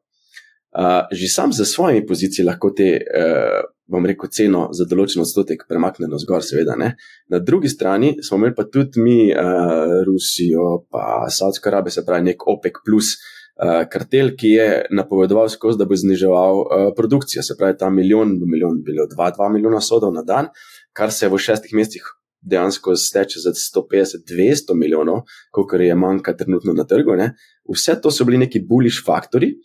[0.75, 5.63] Uh, že sam za svojimi pozicijami lahko te, uh, bom rekel, ceno za določen odstotek
[5.69, 6.75] premakne na zgor, seveda.
[6.75, 6.95] Ne?
[7.31, 12.33] Na drugi strani smo imeli pa tudi mi, uh, Rusijo, pa Saudsko Arabijo, se pravi,
[12.33, 13.44] nek OPEC, plus, uh,
[13.91, 17.43] kartel, ki je napovedoval skozi, da bo zniževal uh, produkcijo.
[17.43, 20.51] Se pravi, ta milijon, milijon, bilo 2-2 milijona sodov na dan,
[20.93, 22.09] kar se v šestih mesecih
[22.45, 27.15] dejansko steče za 150-200 milijonov, koliko je manjka trenutno na trgu.
[27.15, 27.31] Ne?
[27.75, 29.55] Vse to so bili neki bullish faktori,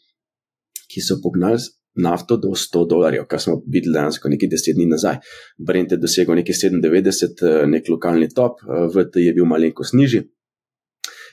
[0.88, 1.60] ki so pognali.
[2.00, 5.16] Nafto do 100 dolarjev, kar smo videli dejansko nekaj deset dni nazaj.
[5.58, 8.62] Brent je dosegel nekaj 97, eh, nek lokalni top,
[8.94, 10.22] VT je bil malenkost nižji,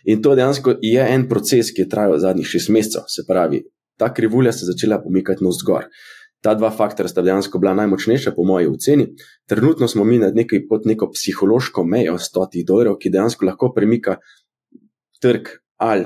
[0.05, 3.07] In to dejansko je en proces, ki je trajal zadnjih šest mesecev.
[3.07, 3.63] Se pravi,
[3.97, 5.89] ta krivulja se je začela pomikati navzgor.
[6.41, 9.07] Ta dva faktora sta dejansko bila najmočnejša, po moji oceni.
[9.49, 14.17] Trenutno smo mi nekaj, pod neko psihološko mejo 100 dolarjev, ki dejansko lahko premika
[15.21, 16.05] trg ali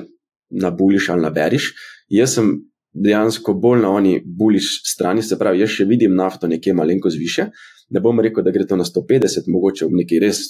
[0.50, 1.74] na buliš ali na beriš.
[2.10, 6.74] Jaz sem dejansko bolj na oni buliš strani, se pravi, jaz še vidim nafto nekje
[6.76, 7.48] malenkost više.
[7.92, 10.44] Ne bom rekel, da gre to na 150, mogoče v neki res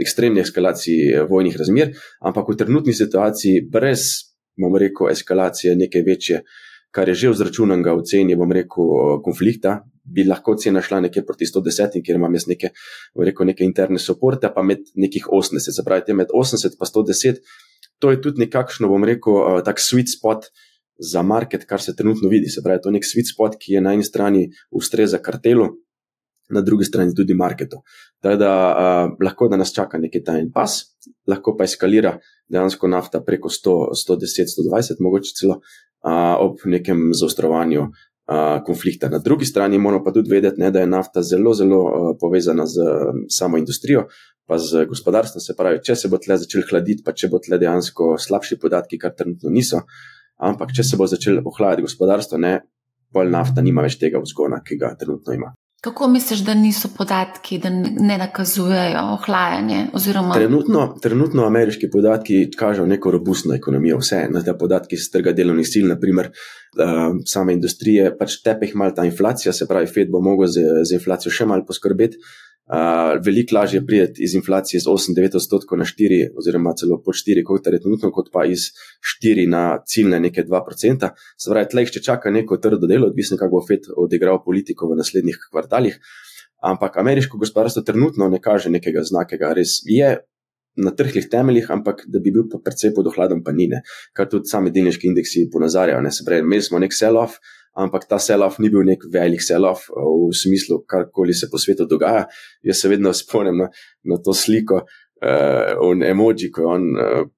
[0.00, 4.08] ekstremni eskalaciji eh, vojnih razmer, ampak v trenutni situaciji, brez,
[4.60, 6.42] bom rekel, eskalacije neke večje,
[6.94, 11.46] kar je že vzračunanga v ceni, bom rekel, konflikta, bi lahko cena šla nekje proti
[11.46, 12.72] 110, kjer imam jaz neke,
[13.14, 17.44] rekel, neke interne soporte, pa med nekih 80, se pravi, med 80 in 110.
[18.00, 20.48] To je tudi nekakšno, bom rekel, uh, tak sweet spot
[21.00, 22.48] za market, kar se trenutno vidi.
[22.48, 25.68] Se pravi, to je nek sweet spot, ki je na eni strani ustreza kartelu,
[26.50, 27.80] na drugi strani tudi marketu.
[28.22, 30.80] Tako da uh, lahko da nas čaka neki tajni pas,
[31.28, 32.18] lahko pa eskalira
[32.50, 37.88] dejansko nafta preko 100, 110, 120, mogoče celo uh, ob nekem zaostrovanju
[38.66, 39.08] konflikta.
[39.08, 42.66] Na drugi strani moramo pa tudi vedeti, ne, da je nafta zelo, zelo uh, povezana
[42.66, 44.04] z um, samo industrijo,
[44.46, 45.42] pa z gospodarstvom.
[45.42, 49.00] Se pravi, če se bo tle začel hladiti, pa če bo tle dejansko slabši podatki,
[49.02, 49.82] kar trenutno niso,
[50.40, 52.58] ampak če se bo začel ohlajati gospodarstvo, ne,
[53.12, 55.52] pol nafta nima več tega vzgona, ki ga trenutno ima.
[55.80, 59.86] Kako misliš, da niso podatki, da ne nakazujejo ohlajanje?
[59.96, 60.34] Oziroma...
[60.36, 65.68] Trenutno, trenutno ameriški podatki kažejo neko robustno ekonomijo, vse na te podatki iz trga delovnih
[65.72, 70.52] sil, naprimer uh, same industrije, pač tepeh malo ta inflacija, se pravi, Fed bo mogel
[70.52, 72.20] z, z inflacijo še malo poskrbeti.
[72.70, 77.42] Uh, veliko lažje prideti iz inflacije z 8-9 odstotkov na 4, oziroma celo pod 4,
[77.42, 78.68] kot je trenutno, kot pa iz
[79.24, 81.08] 4 na ciljne neke 2%.
[81.34, 85.00] Se pravi, tleh še čaka neko trdo delo, odvisno kako bo FED odigral politiko v
[85.02, 85.98] naslednjih kvartalih.
[86.62, 90.20] Ampak ameriško gospodarstvo trenutno ne kaže nekega znakega, res je
[90.78, 93.82] na trhlih temeljih, ampak da bi bil pa precej pod ohladom, pa ni, ne.
[94.14, 96.06] kar tudi sami delniški indeksi ponazarjajo.
[96.14, 97.42] Se pravi, imeli smo nek sell-off
[97.78, 101.86] ampak ta sell-off ni bil nek velik sell-off eh, v smislu, karkoli se po svetu
[101.90, 102.26] dogaja.
[102.66, 103.68] Jaz se vedno spomnim na,
[104.04, 104.82] na to sliko,
[105.22, 106.88] uh, emoji, ko je on.
[106.96, 107.28] Uh,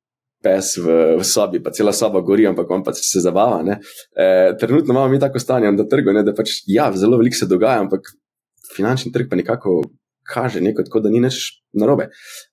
[0.42, 3.60] Pes v, v sobi, pa cela soba gori, ampak on pač se zabava.
[3.62, 4.24] E,
[4.58, 7.84] trenutno imamo mi tako stanje na trgu, ne, da pač ja, zelo veliko se dogaja,
[7.84, 8.10] ampak
[8.74, 9.76] finančni trg pa nekako
[10.22, 12.08] kaže neko, tako da ni nič narobe.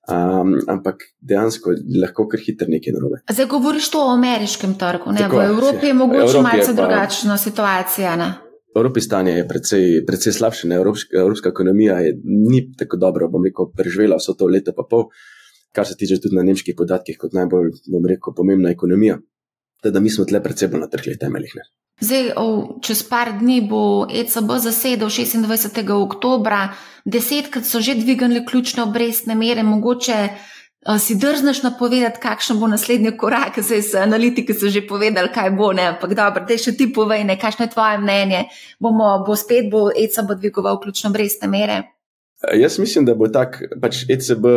[0.08, 3.22] Um, ampak dejansko je lahko kar hitro nekaj narobe.
[3.30, 5.24] Zdaj govoriš to o ameriškem trgu, ne?
[5.24, 8.16] Tako, v Evropi je mogoče malce drugačna situacija.
[8.16, 8.30] Ne?
[8.74, 13.44] V Evropi stanje je precej, precej slabše, Evropska, evropska ekonomija je, ni tako dobro, bom
[13.44, 15.08] rekel, preživela vso to leto pa pol,
[15.74, 19.18] kar se tiče tudi na nemških podatkih, kot najbolj, bom rekel, pomembna ekonomija.
[19.82, 21.52] Teda mi smo tle predvsej bolj na trhlih temeljih.
[21.56, 21.64] Ne.
[22.00, 22.30] Zdaj,
[22.80, 25.82] čez par dni bo ECB zasedel 26.
[25.96, 26.72] oktober,
[27.04, 30.16] desetkrat so že dvignili ključne obrestne mere, mogoče
[30.96, 33.58] si drzneš napovedati, kakšen bo naslednji korak.
[33.60, 37.24] Zdaj, z analitiki so že povedali, kaj bo, ne, ampak dobro, da še ti povej,
[37.28, 38.46] ne, kakšno je tvoje mnenje.
[38.80, 41.82] Bomo, bo spet bo ECB dvigoval ključne obrestne mere?
[42.56, 44.48] Jaz mislim, da bo tak, pač ECB,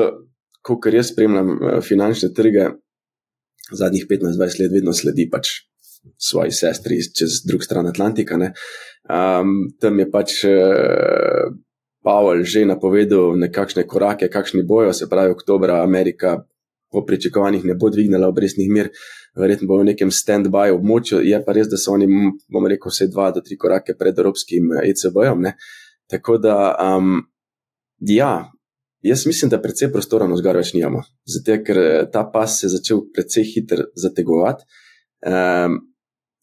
[0.64, 2.70] kot jaz spremljam finančne trge,
[3.72, 5.50] zadnjih 15-20 let vedno sledi pač
[6.20, 8.36] svoji sestri čez drug stran Atlantika.
[8.36, 11.54] Um, tam je pač uh,
[12.04, 16.44] Pavel že napovedal nekakšne korake, kakšni bojo, se pravi, oktober Amerika
[16.92, 18.92] po pričakovanjih ne bo dvignila obrestnih mir,
[19.36, 21.24] verjetno bo v nekem stand-by območju.
[21.26, 22.06] Je pa res, da so oni,
[22.54, 25.48] bom rekel, vse dva do tri korake pred Evropskim ECB-jem.
[26.12, 27.24] Tako da, um,
[27.98, 28.53] ja.
[29.04, 31.80] Jaz mislim, da precej prostora na zgor več nimamo, zato ker
[32.12, 34.64] ta pas se je začel precej hitro zategovati.
[35.28, 35.76] Um,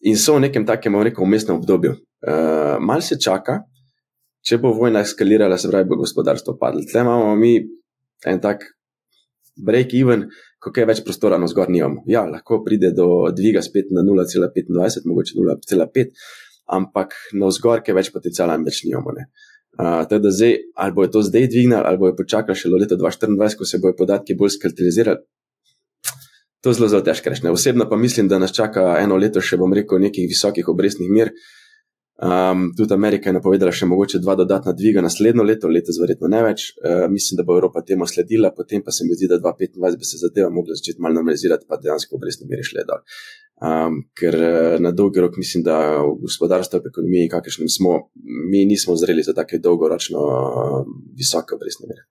[0.04, 1.94] in so v nekem takem, rekel, umestnem obdobju.
[2.20, 3.62] Uh, mal se čaka,
[4.44, 6.84] če bo vojna eskalirala, se pravi, bo gospodarstvo padlo.
[6.88, 7.54] Tle imamo mi
[8.28, 8.68] en tak
[9.56, 10.26] break-even,
[10.60, 12.04] kako je več prostora na zgor nimamo.
[12.12, 16.12] Ja, lahko pride do dviga spet na 0,25, mogoče 0,5,
[16.76, 19.16] ampak na zgor, ki je več potencijala in več nimamo.
[19.78, 23.68] Uh, zdaj, ali bo to zdaj dvignilo, ali bo počakalo še do leta 2024, ko
[23.68, 25.22] se bodo podatki bolj skrtalizirali,
[26.60, 27.48] To je zelo, zelo težko reči.
[27.48, 31.32] Osebno pa mislim, da nas čaka eno leto še, bom rekel, nekih visokih obrestnih mer.
[32.20, 36.42] Um, tudi Amerika je napovedala še mogoče dva dodatna dviga naslednjo leto, letos verjetno ne
[36.44, 36.66] več.
[36.76, 40.08] Uh, mislim, da bo Evropa temu sledila, potem pa se mi zdi, da 2025 bi
[40.08, 43.00] se zadeva mogla začeti malo normalizirati, pa dejansko obrestne mere šle dol.
[43.64, 47.96] Um, ker uh, na dolgi rok mislim, da v gospodarstvu, v ekonomiji, kakršnem smo,
[48.52, 50.78] mi nismo zreli za take dolgoročno uh,
[51.16, 52.04] visoke obrestne mere.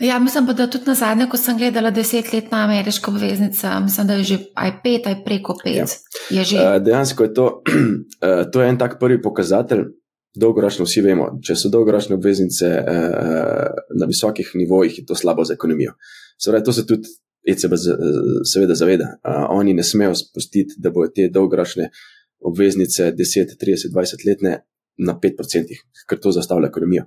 [0.00, 4.14] Ja, mislim pa, da tudi na zadnje, ko sem gledala desetletna ameriška obveznica, mislim, da
[4.14, 5.94] je že aj pet, aj preko pet.
[6.30, 6.42] Ja.
[6.42, 9.84] Je uh, dejansko je to, uh, to je en tak prvi pokazatelj.
[10.36, 15.54] Dolgoročno vsi vemo, če so dolgoročne obveznice uh, na visokih nivojih, je to slabo za
[15.56, 15.94] ekonomijo.
[16.38, 17.08] Seveda, to se tudi
[17.48, 17.72] ECB
[18.44, 19.14] seveda zaveda.
[19.24, 21.88] Uh, oni ne smejo spustiti, da bodo te dolgoročne
[22.44, 24.58] obveznice 10, 30, 20 letne
[24.98, 27.06] na 5%, ker to zastavlja ekonomijo.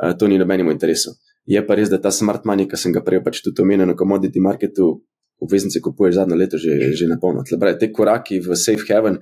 [0.00, 1.12] Uh, to ni nobenemu interesu.
[1.48, 3.96] Je pa res, da ta smart money, ki sem ga prej pač tudi omenil na
[3.98, 5.00] commodity marketu,
[5.40, 7.44] obveznice kupuješ zadnjo leto že, že na polno.
[7.44, 9.20] Te koraki v safe haven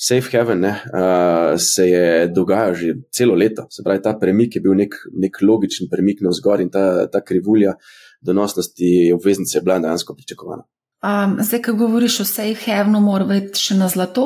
[0.00, 3.66] Safe Haven ne, uh, se je dogajal že celo leto.
[3.70, 7.20] Se pravi, ta premik je bil nek, nek logičen premik na vzgor in ta, ta
[7.20, 7.74] krivulja
[8.20, 10.64] donosnosti obveznice je bila dejansko pričakovana.
[11.04, 14.24] Um, zdaj, ko govoriš o safe havenu, mora biti še na zlato,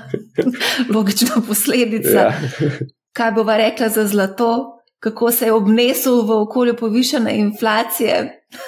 [0.94, 2.28] logična posledica.
[2.28, 2.76] Ja.
[3.16, 4.75] Kaj bova rekla za zlato,
[5.06, 8.14] kako se je obnesel v okolju povišene inflacije,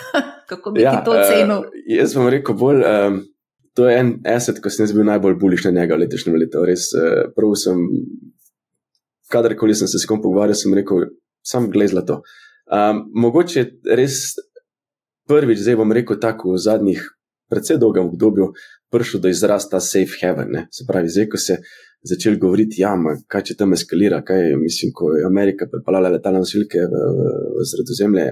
[0.51, 1.57] kako bi ja, ti to ocenil?
[1.59, 2.85] Uh, jaz bom rekel bolj.
[2.87, 3.17] Um,
[3.75, 6.63] to je en asset, ko sem bil najbolj buliš na njega v letošnjem letu.
[6.67, 7.81] Res, uh, prav sem,
[9.35, 11.09] kadarkoli sem se s kom pogovarjal, sem rekel,
[11.43, 12.21] sam gled zlato.
[12.71, 13.67] Um, mogoče
[13.99, 14.21] res
[15.27, 17.03] prvič, zdaj bom rekel tako, v zadnjih
[17.51, 18.53] predvsej dolgem obdobju,
[18.95, 20.55] prišel do izrasta safe haven.
[20.55, 20.67] Ne?
[20.71, 21.59] Se pravi, zdaj, ko se
[22.03, 26.43] začel govoriti, ja, ma, kaj če tam eskalira, kaj mislim, ko je Amerika pripeljala letalne
[26.45, 27.03] nosilke v,
[27.59, 28.27] v, sredozemlje,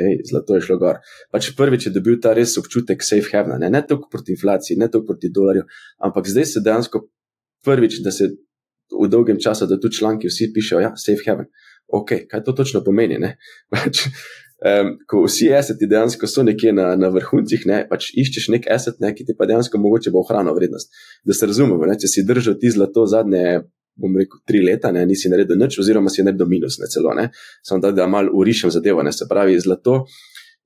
[0.00, 1.00] hej, zlato je šlo gor.
[1.34, 4.90] Pač prvič je dobil ta res občutek safe haven, ne, ne toliko proti inflaciji, ne
[4.92, 5.66] toliko proti dolarju,
[6.08, 7.06] ampak zdaj se dejansko
[7.66, 8.30] prvič, da se
[8.94, 11.50] v dolgem času, da tu članki vsi pišejo, ja, safe haven.
[11.86, 13.18] Ok, kaj to točno pomeni?
[13.72, 14.06] Pač,
[14.64, 19.00] um, ko vsi aseti dejansko so nekje na, na vrhuncih, ne, pač iščeš nek aset,
[19.04, 20.92] ne, ki ti pa dejansko mogoče bo ohranil vrednost.
[21.24, 23.62] Da se razumemo, ne, če si držal ti zlato zadnje
[23.96, 27.30] bom rekel, tri leta, ne, nisi naredil nič, oziroma si naredil minus, ne celo, ne,
[27.64, 30.02] samo da, da malo urišem zadevo, ne, se pravi, zlato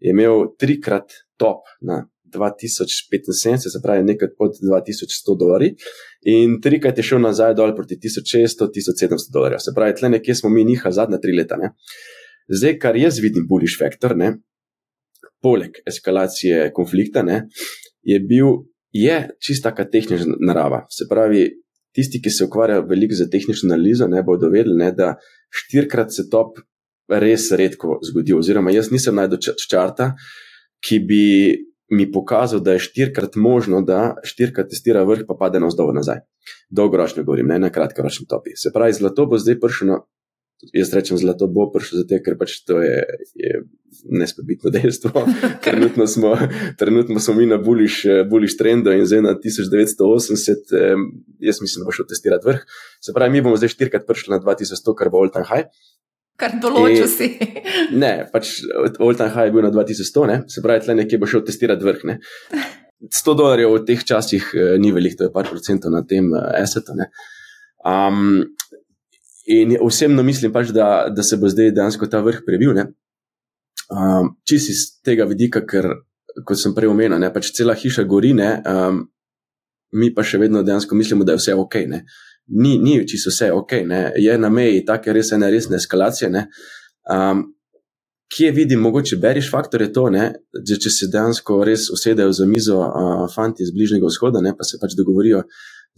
[0.00, 2.02] je imel trikrat top na
[2.34, 5.74] 2075, se pravi, nekaj pod 2100 dolarji,
[6.30, 10.64] in trikrat je šel nazaj dol proti 1600-1700 dolarjev, se pravi, tle nekje smo mi
[10.64, 11.74] njiha zadnja tri leta, ne.
[12.50, 14.34] Zdaj, kar jaz vidim, bullish factor, ne,
[15.42, 17.44] poleg eskalacije konflikta, ne,
[18.02, 20.84] je bil, je čista tehnična narava.
[20.90, 21.46] Se pravi,
[21.94, 25.14] tisti, ki se ukvarjajo veliko z tehnično analizo, ne bodo vedeli, ne, da
[25.50, 26.58] štirikrat se top
[27.10, 28.34] res redko zgodi.
[28.34, 30.14] Oziroma, jaz nisem najdel črta,
[30.82, 31.24] ki bi
[31.90, 36.22] mi pokazal, da je štirikrat možno, da štirikrat testira vrh, pa pade na vzdolj nazaj.
[36.70, 38.54] Dolgoročno govorim, ne na kratkoročni topi.
[38.54, 40.04] Se pravi, zlato bo zdaj prišlo
[40.72, 43.00] jaz rečem, zlato bo prišlo, zato ker pač to je,
[43.34, 43.62] je
[44.04, 45.24] nespobitno dejstvo.
[45.64, 46.34] trenutno, smo,
[46.78, 50.96] trenutno smo mi na buliš trendu in zdaj na 1980, eh,
[51.40, 52.66] jaz mislim, da bo šel testirati vrh.
[53.00, 55.70] Se pravi, mi bomo zdaj štirikrat prišli na 2100, kar bo all time high.
[56.40, 57.34] Kar določil si.
[58.02, 58.60] ne, pač
[58.98, 60.38] all time high je bil na 2100, ne?
[60.48, 62.06] se pravi, tle nekje bo šel testirati vrh.
[62.08, 62.20] Ne?
[63.08, 66.62] 100 dolarjev v teh časih eh, ni veliko, to je par procentov na tem eh,
[66.62, 66.96] assetu.
[67.80, 68.44] Um,
[69.50, 72.76] In osebno mislim, pač, da, da se bo zdaj dejansko ta vrh prebil.
[73.90, 75.88] Um, Čisi iz tega vidika, ker,
[76.46, 79.00] kot sem prej omenil, ne, pač cela hiša gori, ne, um,
[79.98, 81.78] mi pa še vedno dejansko mislimo, da je vse ok.
[81.90, 82.04] Ne.
[82.62, 84.02] Ni, ni čisto vse ok, ne.
[84.22, 86.30] je na meji take res ene resne eskalacije.
[87.10, 87.42] Um,
[88.30, 92.46] kje vidim, mogoče beriš faktor je to, ne, da če se dejansko res usedejo za
[92.46, 95.42] mizo uh, fanti iz Bližnjega vzhoda, ne, pa se pač dogovorijo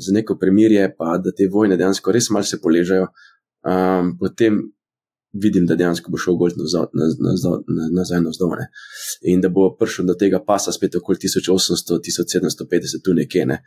[0.00, 3.10] za neko premirje, pa da te vojne dejansko res malce poležajo
[3.66, 4.60] um, potem
[5.32, 6.58] vidim, da dejansko bo šel gold
[7.96, 8.66] nazaj na vzdolj.
[9.32, 13.46] In da bo prišel do tega pasa spet okoli 1800-1750, tu nekje.
[13.48, 13.62] Ne.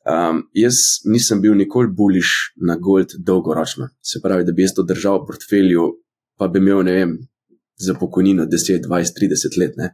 [0.00, 3.88] Um, jaz nisem bil nikoli buliš na gold dolgoročno.
[4.02, 5.86] Se pravi, da bi jaz to držal v portfelju,
[6.38, 7.14] pa bi imel, ne vem,
[7.80, 9.78] za pokojnino 10, 20, 30 let.
[9.80, 9.92] Ne.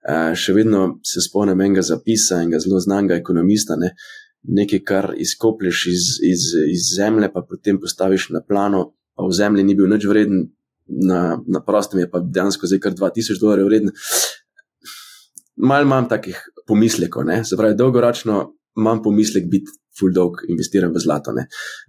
[0.00, 3.92] Uh, še vedno se spomnim enega zapisa, enega zelo znanga ekonomista, ne,
[4.42, 9.64] nekaj, kar izkoplješ iz, iz, iz zemlje, pa potem postaviš na plano, pa v zemlji
[9.64, 10.48] ni bil nič vreden,
[10.90, 13.92] na, na prostem je pa dejansko zdaj kar 2000 dolarjev vreden.
[15.56, 17.44] Mal imam takih pomislekov, ne?
[17.44, 18.40] se pravi, dolgoročno
[18.78, 21.34] imam pomislek biti full dog investiran v zlato.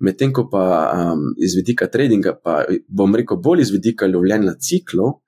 [0.01, 5.21] Medtem ko pa um, iz vidika tradinga, pa bom rekel bolj iz vidika lovljenja ciklov,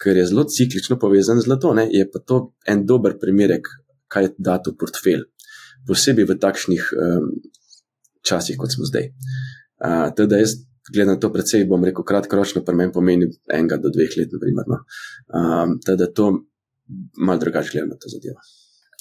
[0.00, 1.86] ker je zelo ciklično povezan z zlato, ne?
[1.92, 3.70] je pa to en dober primerek,
[4.10, 5.22] kaj je dato portfelj
[5.88, 7.28] posebej v takšnih um,
[8.24, 9.10] časih, kot smo zdaj.
[9.84, 10.56] Uh, teda jaz
[10.92, 14.68] gledam to predvsej, bom rekel, kratkoročno, pri meni pomeni enega do dveh let, naprimer.
[14.68, 14.82] No.
[15.32, 16.44] Um, teda to
[17.16, 18.40] malo drugače gledam na to zadevo.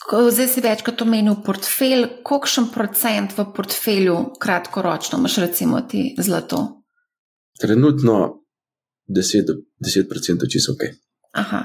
[0.04, 6.84] Ko zdaj si večkrat omenil portfelj, kolikšen procent v portfelju kratkoročno imaš, recimo, ti zlato?
[7.60, 8.44] Trenutno
[9.08, 10.84] 10%, 10 čisto ok.
[11.34, 11.62] Aha.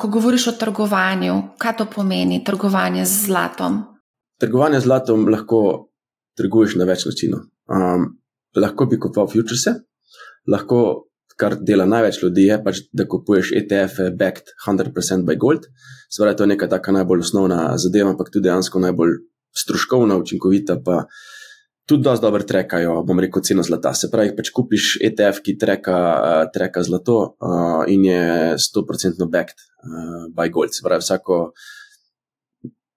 [0.00, 3.80] Ko govoriš o trgovanju, kaj to pomeni, trgovanje z zlatom?
[4.44, 5.60] Trgovanje z zlatom lahko
[6.38, 7.48] trguješ na več načinov.
[7.70, 8.14] Um,
[8.60, 9.66] lahko bi kupoval futures,
[10.50, 10.80] lahko,
[11.40, 15.66] kar dela največ ljudi, je pač, da kupuješ ETF-e, backed 100% by gold.
[16.12, 19.16] Sveda je to neka taka najbolj osnovna zadeva, ampak tudi dejansko najbolj
[19.54, 21.04] stroškovna, učinkovita, pa
[21.88, 23.94] tudi dosti dobro trekajo, bom rekel, ceno zlata.
[23.98, 28.22] Se pravi, pač kupiš ETF, ki treka, uh, treka zlato uh, in je
[28.68, 30.74] 100% backed uh, by gold.
[30.74, 31.40] Se pravi, vsako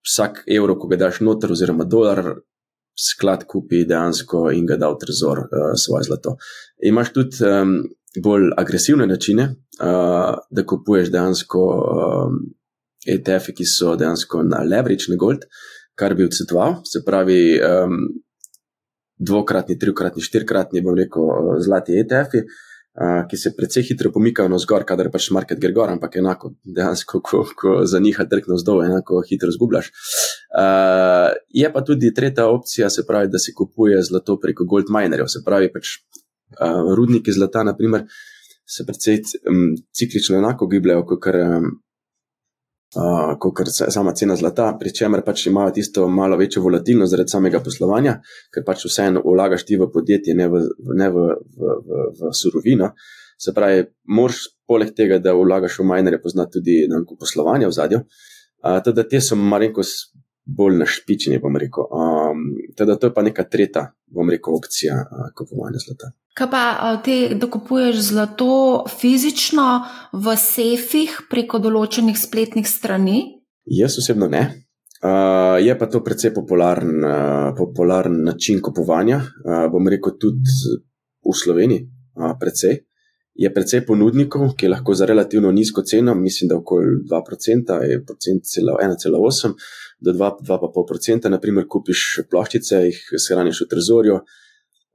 [0.08, 2.24] vsak evro, ko ga daš noter, oziroma dolar,
[2.98, 6.38] sklad kupi dejansko in ga da v trezor uh, svoje zlato.
[6.84, 7.76] Imaš tudi um,
[8.24, 9.50] bolj agresivne načine,
[9.80, 12.40] uh, da kupuješ dejansko um,
[13.08, 15.46] ETF-e, ki so dejansko na leverage, na gold,
[15.96, 17.42] kar bi odsvetoval, se pravi.
[17.62, 18.00] Um,
[19.18, 21.26] Dvokratni, trikratni, štirikratni, bom rekel,
[21.66, 21.96] zlati
[23.30, 27.20] Ki se precej hitro pomikajo na zgor, kadar pač market gre gor, ampak enako, dejansko,
[27.22, 29.92] ko, ko za njih trg na vzdolj, enako hitro zgubljaš.
[30.58, 35.30] Uh, je pa tudi tretja opcija, se pravi, da se kupuje zlato preko gold minerjev,
[35.30, 35.94] se pravi, pač
[36.58, 38.08] uh, rudniki zlata, naprimer,
[38.66, 41.44] se precej um, ciklično enako gibljajo, kot kar.
[41.60, 41.76] Um,
[42.96, 47.60] Uh, kot sama cena zlata, pri čemer pač imajo tisto malo večjo volatilnost zaradi samega
[47.60, 48.14] poslovanja,
[48.54, 50.62] ker pač vseeno vlagaš ti v podjetje, ne v,
[50.96, 52.94] ne v, v, v, v surovino.
[53.38, 56.78] Se pravi, moraš poleg tega, da vlagaš v minerje, poznati tudi
[57.20, 58.00] poslovanje v zadju.
[58.64, 60.16] Uh, teda te so malenkost
[60.48, 61.84] bolj našpičeni, bom rekel.
[61.92, 62.46] Um,
[62.76, 66.12] teda to je pa neka tretja, bom rekel, opcija uh, kupovanja zlata.
[66.38, 66.64] Kaj pa
[67.04, 69.68] ti dokupuješ zlato fizično
[70.14, 73.20] v sefih preko določenih spletnih strani?
[73.66, 74.44] Jaz osebno ne.
[74.98, 80.56] Uh, je pa to precej popularen, uh, popularen način kupovanja, uh, bom rekel, tudi
[81.26, 81.90] v Sloveniji.
[82.18, 82.86] Uh, precej.
[83.38, 88.42] Je precej ponudnikov, ki lahko za relativno nizko ceno, mislim, da okoli 2%, je procent
[88.42, 89.54] 1,8
[90.04, 94.20] do 2,5%, naprimer, kupiš ploščice, jih shraniš v trezorju.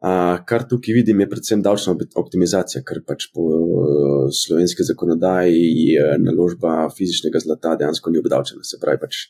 [0.02, 6.88] Uh, kar tukaj vidim, je predvsem davčna optimizacija, ker pač po uh, slovenski zakonodaji naložba
[6.96, 8.66] fizičnega zlata dejansko ni obdavčena.
[8.66, 9.26] Se pravi, pač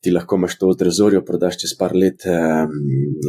[0.00, 2.72] ti lahko imaš to v trezorju, prodaš čez par let um,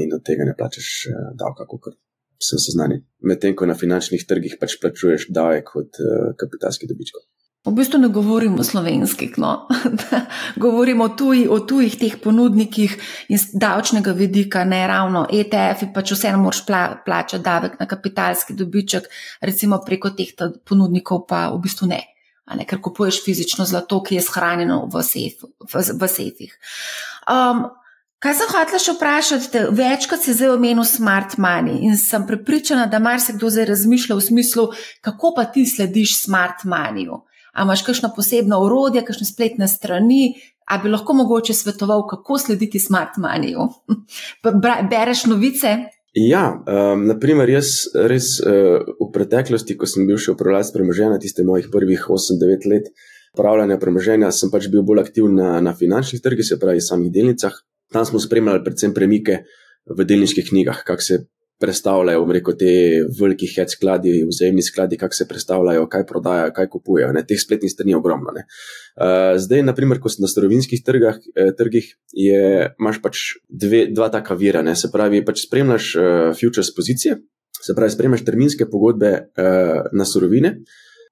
[0.04, 1.98] in od tega ne plačeš uh, davka, kot
[2.40, 3.04] sem seznanjen.
[3.26, 7.24] Medtem ko na finančnih trgih pač plačuješ davek kot uh, kapitalski dobiček.
[7.68, 9.68] V bistvu ne govorimo slovenski, no?
[10.64, 12.96] govorimo tuji, o tujih teh ponudnikih
[13.28, 19.12] iz davčnega vidika, ne ravno ETF-ji, pač vseeno moraš pla, plačati davek na kapitalski dobiček,
[19.42, 20.32] recimo preko teh
[20.64, 22.00] ponudnikov pa v bistvu ne.
[22.56, 25.04] ne ker kupuješ fizično zlato, ki je shranjeno v,
[26.08, 26.56] sefih.
[27.28, 27.66] Um,
[28.24, 29.68] kaj sem hotel še vprašati?
[29.76, 34.70] Večkrat si zdaj omenil smart money in sem prepričana, da marsikdo zdaj razmišlja v smislu,
[35.04, 37.28] kako pa ti slediš smart moneyju.
[37.60, 42.80] A imaš kakšno posebno urodje, kakšne spletne strani, a bi lahko mogoče svetoval, kako slediti
[42.80, 43.68] smart moneyju?
[44.92, 45.76] Bereš novice?
[46.16, 51.44] Ja, um, naprimer, jaz res uh, v preteklosti, ko sem bil še upravljalec premoženja, tiste
[51.46, 52.90] mojih prvih 8-9 let
[53.34, 57.54] upravljanja premoženja, sem pač bil bolj aktiven na, na finančnih trgih, se pravi, samih delnicah.
[57.94, 59.44] Tam smo spremljali predvsem premike
[59.90, 61.20] v delniških knjigah, kako se
[61.60, 62.74] predstavljajo, rekel, te
[63.20, 67.12] veliki hedge skladi, vzajemni skladi, kako se predstavljajo, kaj prodajajo, kaj kupujejo.
[67.16, 67.26] Ne?
[67.28, 68.32] Teh spletnih strani je ogromno.
[68.32, 72.44] Uh, zdaj, naprimer, ko si na starovinskih trgah, eh, trgih, je,
[72.80, 74.64] imaš pač dve, dva taka vira.
[74.64, 74.76] Ne?
[74.80, 76.06] Se pravi, pač spremljaš uh,
[76.40, 77.20] futures pozicije,
[77.60, 80.62] se pravi, spremljaš terminske pogodbe uh, na surovine.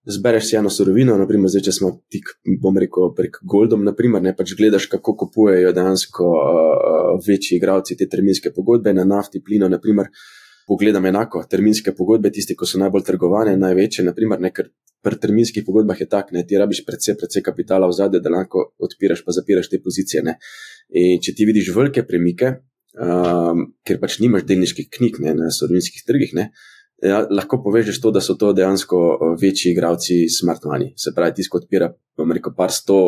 [0.07, 2.29] Zbereš si eno surovino, naprimer, zdaj, če smo tik,
[2.63, 8.07] bom rekel, prek Goldom, naprimer, ne pač gledaš, kako kupujejo dejansko uh, večji igravci te
[8.07, 10.36] terminske pogodbe na nafti, plino, naprimer, uh,
[10.68, 14.70] pogledam enako, terminske pogodbe, tiste, ki so najbolj trgovane, največje, naprimer, ne, ker
[15.05, 18.65] pri terminskih pogodbah je tako, ne, ti rabiš predvsej, predvsej kapitala v zadnje, da lahko
[18.84, 20.24] odpiraš pa zapiraš te pozicije.
[20.28, 20.38] Ne.
[20.99, 22.57] In če ti vidiš velike premike,
[22.99, 26.49] um, ker pač nimaš delniških knjig ne, na terminskih trgih, ne,
[27.05, 30.91] ja, lahko povežeš to, da so to dejansko uh, večji igravci smart money.
[30.99, 32.99] Se pravi, tisto odpira, bom rekel, par sto,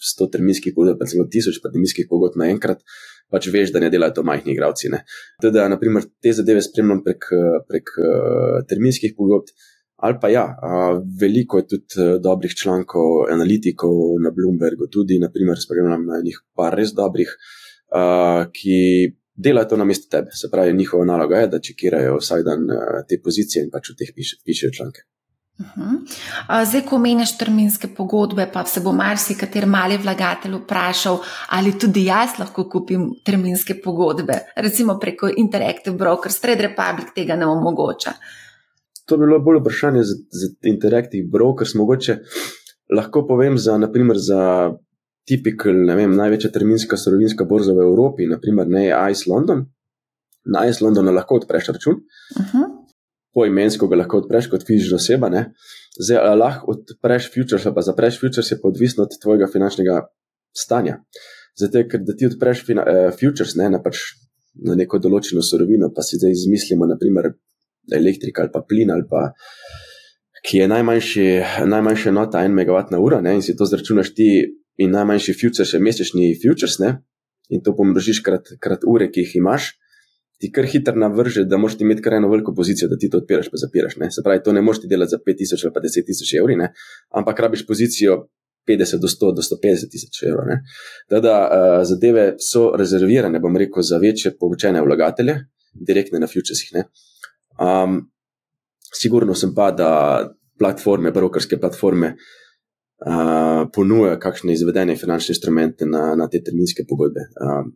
[0.00, 2.80] sto terminskih pogodb, pa celo tisoč terminskih pogodb naenkrat
[3.32, 4.90] pač veš, da ne delajo to majhni igravci.
[5.42, 7.28] Teda, naprimer, te zadeve spremljam prek,
[7.68, 9.52] prek uh, terminskih pogodb.
[9.98, 15.58] Ali pa ja, uh, veliko je tudi uh, dobrih člankov, analitikov na Bloombergu, tudi, naprimer,
[15.58, 17.32] spremljam njih par res dobrih,
[17.90, 18.78] uh, ki
[19.34, 20.30] delajo to na mestu tebe.
[20.38, 23.98] Se pravi, njihova naloga je, da čekirajo vsak dan uh, te pozicije in pač v
[24.02, 25.06] teh pišejo piše članke.
[25.58, 26.04] Uhum.
[26.64, 31.18] Zdaj, ko meniš terminske pogodbe, pa se bo marsikateri mali vlagatelj vprašal,
[31.56, 37.50] ali tudi jaz lahko kupim terminske pogodbe, recimo preko Interactive Brokers, Trade Republic tega ne
[37.50, 38.14] omogoča.
[39.08, 41.74] To bi bilo bolj vprašanje za, za Interactive Brokers.
[41.74, 42.18] Mogoče
[42.94, 44.70] lahko povem za, naprimer, za
[45.26, 49.66] tipikal, ne vem, največja terminska sorovinska borza v Evropi, naprimer ne Ice London.
[50.46, 52.04] Na Ice Londonu lahko odpreš račun.
[52.38, 52.77] Uhum
[53.34, 55.30] poimensko ga lahko odpreš kot fizična oseba.
[55.32, 55.44] Ne?
[55.98, 60.00] Zdaj, ali lahko odpreš futures ali pa zapreš futures, je pa odvisno od tvojega finančnega
[60.56, 60.98] stanja.
[61.58, 64.04] Zato, ker da ti odpreš fina, uh, futures ne, na, pač,
[64.64, 67.32] na neko določeno surovino, pa si zdaj izmislimo, naprimer,
[67.94, 69.30] elektrika ali pa plin ali pa.
[70.46, 71.26] Ki je najmanjši,
[71.66, 74.28] najmanjša nota 1 MWh, in si to zračunaš ti,
[74.78, 76.98] in najmanjši futures mesečni futures, ne?
[77.48, 79.72] in to pomnožiš krat, krat ure, ki jih imaš,
[80.38, 83.50] ti kar hitro navrže, da moraš imeti kar eno veliko pozicijo, da ti to odpiraš,
[83.50, 83.96] pa zapiraš.
[83.96, 84.10] Ne?
[84.10, 86.68] Se pravi, to ne moš ti delati za 5000 ali pa 10.000 evrov,
[87.20, 88.28] ampak rabiš pozicijo
[88.68, 90.44] 50 do 100 do 150 tisoč evrov.
[91.08, 95.38] Teda uh, zadeve so rezervirane, bom rekel, za večje poučene vlagatelje,
[95.72, 96.76] direktne na futuresih.
[97.58, 98.02] Um,
[98.94, 99.90] sigurno sem pa, da
[100.58, 102.14] platforme, brokerske platforme.
[102.98, 107.28] Uh, ponuja kakšne izvedene finančne instrumente na, na te terminske pogodbe.
[107.38, 107.68] Uh,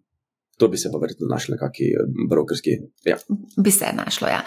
[0.57, 2.71] To bi se pa verjetno našlo, kakšni eh, brokerski.
[3.05, 3.17] Ja.
[3.57, 4.43] Bi se našlo, ja.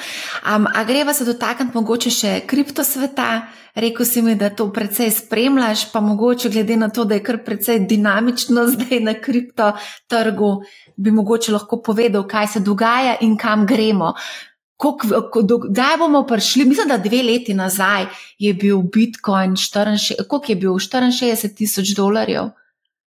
[0.56, 3.30] Um, a greva se dotakniti mogoče še kriptosveta?
[3.76, 7.42] Rekl si mi, da to precej spremljaš, pa mogoče glede na to, da je kar
[7.44, 9.74] precej dinamično zdaj na kripto
[10.08, 10.52] trgu,
[10.96, 14.14] bi mogoče lahko povedal, kaj se dogaja in kam gremo.
[14.76, 16.66] Kdaj bomo prišli?
[16.68, 18.06] Mislim, da dve leti nazaj
[18.40, 19.56] je bil Bitcoin,
[20.28, 22.52] koliko je bil 64 tisoč dolarjev.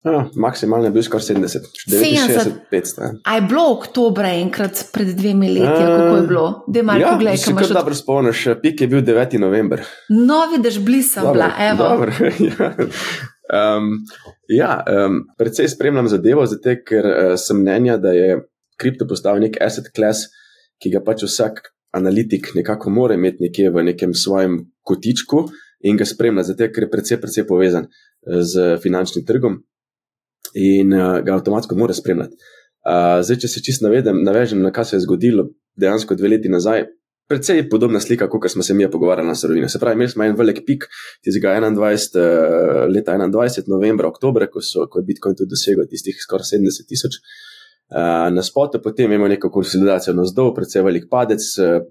[0.04, 3.10] Ja, maksimalno je bil skoraj 70, 69, 500.
[3.24, 6.66] A je bilo oktober enkrat pred dvemi leti, uh, kako je bilo?
[6.68, 7.68] Da malo ja, pogledaj, kaj imaš.
[7.68, 9.38] Se dobro spomniš, pik je bil 9.
[9.40, 9.82] november.
[10.10, 11.78] No, vidiš, blizu bila, evo.
[11.78, 12.12] Dobro,
[12.50, 12.74] ja.
[13.54, 13.90] Um,
[14.48, 18.42] ja, um, predvsej spremljam zadevo, zato ker uh, sem mnenja, da je
[18.80, 20.28] kripto postal nek asset class,
[20.84, 25.46] ki ga pač vsak analitik nekako mora imeti nekje v nekem svojem kotičku
[25.88, 27.88] in ga spremlja, zato ker je predvsej, predvsej povezan
[28.24, 29.62] z finančnim trgom
[30.54, 32.36] in uh, ga avtomatsko mora spremljati.
[32.84, 35.48] Uh, zdaj, če se čist navedem, navežem, na kaj se je zgodilo
[35.80, 36.86] dejansko dve leti nazaj.
[37.32, 39.70] Predvsej je podobna slika, kot smo se mi pogovarjali na Sorovini.
[39.72, 40.90] Se pravi, imeli smo en velik pik,
[41.24, 44.60] tistega 21, uh, leta 21, novembra, oktober, ko,
[44.92, 47.20] ko je Bitcoin tudi dosegel tistih skoraj 70 tisoč.
[47.94, 51.48] Uh, na spotu, potem imamo neko konsolidacijo na zdol, predvsej velik padec.
[51.58, 51.84] Uh,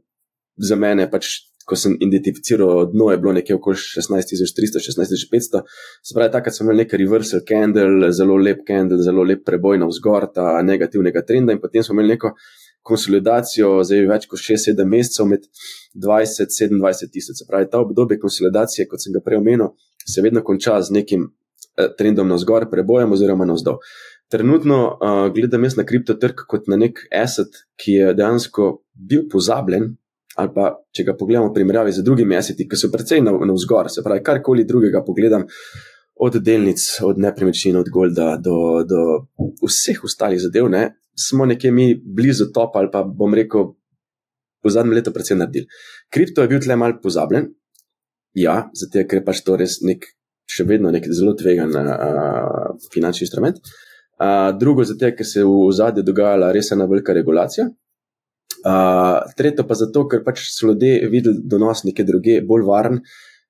[0.60, 1.28] za mene pač
[1.72, 5.62] ko sem identificiral dno, je bilo nekje okoli 16.300, 16.500.
[6.04, 9.88] Se pravi, takrat sem imel nekaj reversal candle, zelo lep candle, zelo lep preboj na
[9.88, 12.34] vzgor ta negativnega trenda, in potem smo imeli neko
[12.84, 15.46] konsolidacijo, zdaj več kot 6-7 mesecev med
[15.96, 17.40] 20-27 tisoč.
[17.40, 19.72] Se pravi, ta obdobje konsolidacije, kot sem ga prej omenil,
[20.04, 23.80] se vedno konča z nekim eh, trendom na vzgor, prebojem oziroma na vzdolj.
[24.32, 29.90] Trenutno uh, gledam jaz na kriptotrg kot na nek asset, ki je dejansko bil pozabljen,
[30.36, 33.56] ali pa če ga pogledamo v primerjavi z drugimi aseti, ki so precej na, na
[33.56, 35.44] vzgor, se pravi, karkoli drugega pogledam,
[36.22, 39.02] od delnic, od nepremičnin, od Golda do, do
[39.64, 40.84] vseh ostalih zadev, ne,
[41.18, 43.72] smo nekje mi blizu top ali pa bom rekel,
[44.62, 45.66] v zadnjem letu predvsem naredili.
[46.12, 47.48] Kripto je bil tle mal pozabljen,
[48.38, 50.06] ja, zato ker je pač to res nek,
[50.48, 53.58] še vedno nek zelo tvegan uh, finančni instrument.
[54.22, 57.66] Uh, drugo, zato ker se v zadnje dogajala res ena velika regulacija,
[58.62, 63.00] Uh, tretje pa zato, ker pač so ljudje videli donos neke druge, bolj varen,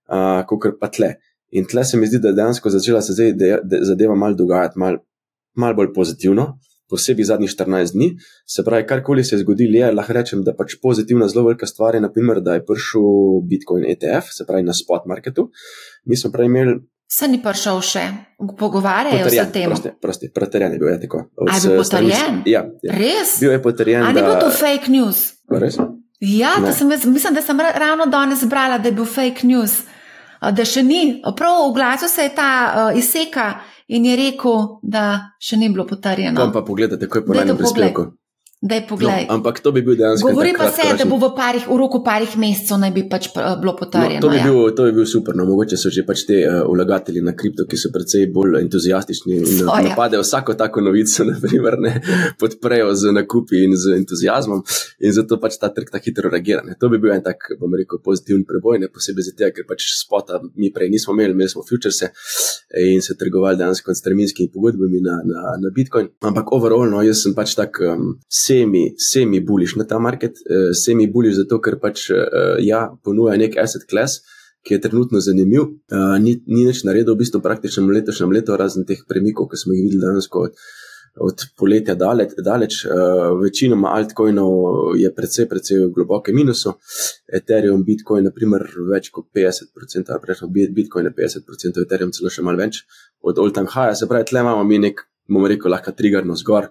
[0.09, 1.15] uh, kot pa tle.
[1.53, 4.37] In tle se mi zdi, da je dejansko začela se zdaj de, de, zadeva mal
[4.37, 4.97] dogajati, mal,
[5.61, 6.47] mal bolj pozitivno,
[6.93, 8.09] posebej zadnjih 14 dni.
[8.49, 11.97] Se pravi, karkoli se je zgodilo, je lahko rečem, da pač pozitivna zelo velika stvar
[11.97, 15.51] je, naprimer, da je prišel Bitcoin ETF, se pravi na spot marketu.
[16.09, 16.79] Mi smo prej imeli
[17.13, 18.03] Se ni prišel še,
[18.57, 19.69] pogovarjajo se o tem.
[19.69, 21.27] Prosti, prosti, preterjen je bil, je tako.
[21.45, 22.39] Ali je bil potrjen?
[22.49, 22.95] Ja, ja.
[22.97, 23.35] Res?
[23.43, 24.07] Bil je potrjen.
[24.07, 24.23] Ali da...
[24.23, 25.21] je bil to fake news?
[25.53, 25.77] Res?
[26.25, 29.83] Ja, sem, mislim, da sem ravno danes brala, da je bil fake news.
[30.41, 31.03] Da še ni.
[31.37, 33.51] Prav v glasu se je ta uh, izseka
[33.93, 36.41] in je rekel, da še ni bilo potrjeno.
[36.41, 38.09] Tam pa pogledate, kako je po enem prispevku.
[38.63, 39.27] Da je pogled.
[39.29, 40.29] No, ampak to bi bil dejansko.
[40.31, 43.47] Govori pa se, da bo v, parih, v roku parih mesecev naj bi pač eh,
[43.59, 44.21] bilo potrjeno.
[44.21, 44.45] No, to, bi ja.
[44.47, 45.35] bil, to bi bil super.
[45.35, 49.35] No, mogoče so že pač te uh, vlagatelji na kripto, ki so precej bolj entuzijastični
[49.41, 50.27] in so, napadejo ja.
[50.29, 51.93] vsako tako novico, naprimer, ne,
[52.39, 54.63] podprejo z nakupi in z entuzijazmom
[55.03, 56.63] in zato pač ta trg tako hitro reagira.
[56.63, 56.79] Ne.
[56.79, 60.39] To bi bil en tak, bom rekel, pozitiven preboj, ne posebej zato, ker pač spota
[60.55, 62.13] mi prej nismo imeli, imeli smo futurese
[62.79, 66.15] in se trgovali dejansko s terminskimi pogodbami na, na, na Bitcoin.
[66.23, 67.83] Ampak overall, no, jaz sem pač tak.
[67.83, 68.15] Um,
[68.53, 73.39] semi, semi bullish na ta market, uh, semi bullish zato, ker pač uh, ja, ponuja
[73.41, 74.23] nek asset class,
[74.67, 75.67] ki je trenutno zanimiv.
[75.91, 79.77] Uh, ni, ni nič naredil v bistvu praktično letošnjem letu, razen teh premikov, ki smo
[79.77, 80.59] jih videli danes od,
[81.29, 82.37] od poletja daleč.
[82.45, 82.83] daleč.
[82.87, 86.77] Uh, večinoma altcoinov je precej, precej v globokem minusu.
[87.41, 92.63] Ethereum, Bitcoin, naprimer, več kot 50%, ali prejšnjo Bitcoin je 50%, Ethereum celo še malo
[92.63, 92.85] več
[93.23, 93.97] od all-time high.
[93.99, 96.71] Se pravi, tle imamo mi nek, bomo rekel, lahko triggerno zgor.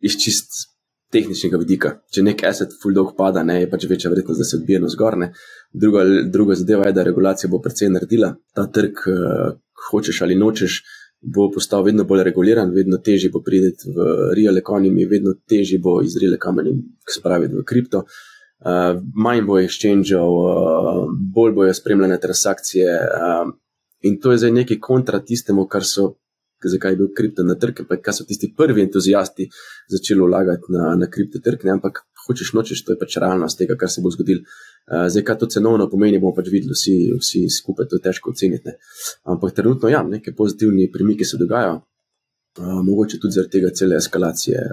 [0.00, 0.69] Iz čist
[1.12, 1.92] tehničnega vidika.
[2.14, 4.90] Če nek asset full dog pada, ne, je pač večja verjetnost, da se odbije na
[4.92, 5.32] zgorne.
[5.72, 8.34] Druga, druga zadeva je, da regulacija bo precej naredila.
[8.54, 9.52] Ta trg, uh,
[9.90, 10.80] hočeš ali nočeš,
[11.20, 14.06] bo postal vedno bolj reguliran, vedno težje bo priti v
[14.36, 18.04] real economy, vedno težje bo iz real economy spraviti v kripto.
[18.60, 21.04] Uh, manj bo exchangeov, uh,
[21.34, 23.52] bolj bojo spremljene transakcije, uh,
[24.04, 26.14] in to je zdaj neki kontra tistemu, kar so
[26.68, 29.48] zakaj je bil kripto na trg, pa kaj so tisti prvi entuzijasti
[29.88, 31.64] začeli vlagati na, na kripto trg.
[31.64, 31.76] Ne?
[31.78, 34.44] Ampak hočeš nočeš, to je pač realnost tega, kar se bo zgodilo.
[34.90, 38.34] Uh, zdaj, kaj to cenovno pomeni, bomo pač videli, vsi, vsi skupaj to je težko
[38.34, 38.76] oceniti.
[39.24, 44.66] Ampak trenutno, ja, neke pozitivni premiki se dogajajo, uh, mogoče tudi zaradi tega cele eskalacije.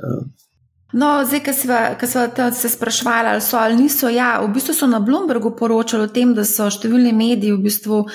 [0.93, 4.09] No, zdaj, ki smo se sprašvali, ali so ali niso.
[4.09, 8.05] Ja, v bistvu so na Bloombergu poročali o tem, da so številni mediji v bistvu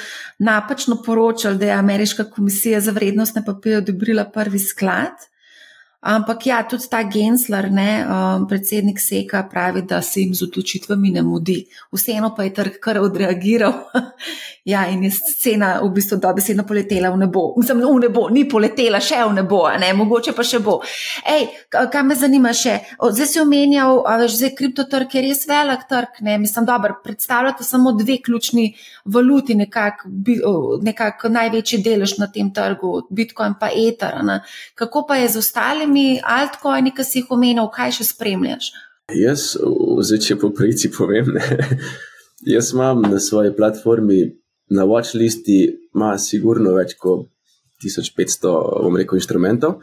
[0.41, 5.29] napačno poročali, da je Ameriška komisija za vrednostne papirje odobrila prvi sklad.
[6.03, 11.13] Ampak ja, tudi ta Gensler, ne, um, predsednik Seka, pravi, da se jim z odločitvami
[11.15, 11.61] ne mudi.
[11.95, 13.73] Vseeno pa je trg kar odreagiral.
[14.73, 17.45] ja, in je cena v bistvu dobesedno poletela v nebo.
[17.55, 20.81] Mislim, v nebo, ni poletela še v nebo, ne, mogoče pa še bo.
[21.23, 22.81] Ej, kaj me zanima še?
[22.99, 28.19] Zdaj si omenjal, zdaj kriptotrg je res velik trg, ne, mislim, dobro, predstavljate samo dve
[28.27, 28.73] ključni
[29.05, 30.11] valuti, nekako
[30.83, 34.19] nekak največji delež na tem trgu, Bitcoin pa Ether.
[34.27, 34.41] Ne.
[34.75, 35.92] Kako pa je z ostalimi?
[35.93, 38.71] Temi altcoini, ki si jih omenil, kaj še spremljaš?
[39.13, 39.53] Jaz,
[40.07, 41.43] zdaj, če po pravici povem, ne,
[42.55, 44.23] jaz imam na svoji platformi
[44.73, 45.59] na watchlisti,
[45.95, 47.29] ima sigurno več kot
[47.85, 48.55] 1500,
[48.87, 49.83] bom rekel, inštrumentov.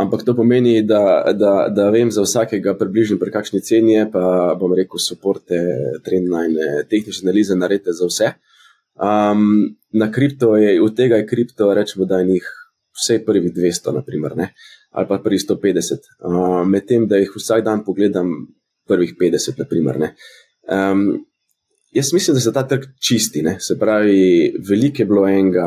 [0.00, 4.54] Ampak to pomeni, da, da, da vem za vsakega približno, pri kakšni ceni je, pa
[4.58, 5.60] bom rekel, suporte,
[6.06, 8.32] trendline, tehnične analize, naredite za vse.
[8.94, 12.48] Um, na kripto je, od tega je kripto, rečemo, da je njih
[12.94, 14.36] vse prvih 200, naprimer.
[14.38, 14.48] Ne?
[14.94, 16.06] Ali pa pri 150.
[16.22, 18.30] Uh, Medtem, da jih vsak dan pogledam,
[18.86, 19.98] prvih 50, naprimer.
[20.70, 21.24] Um,
[21.90, 23.56] jaz mislim, da se ta trg čisti, ne?
[23.60, 25.66] se pravi, veliko je bilo enega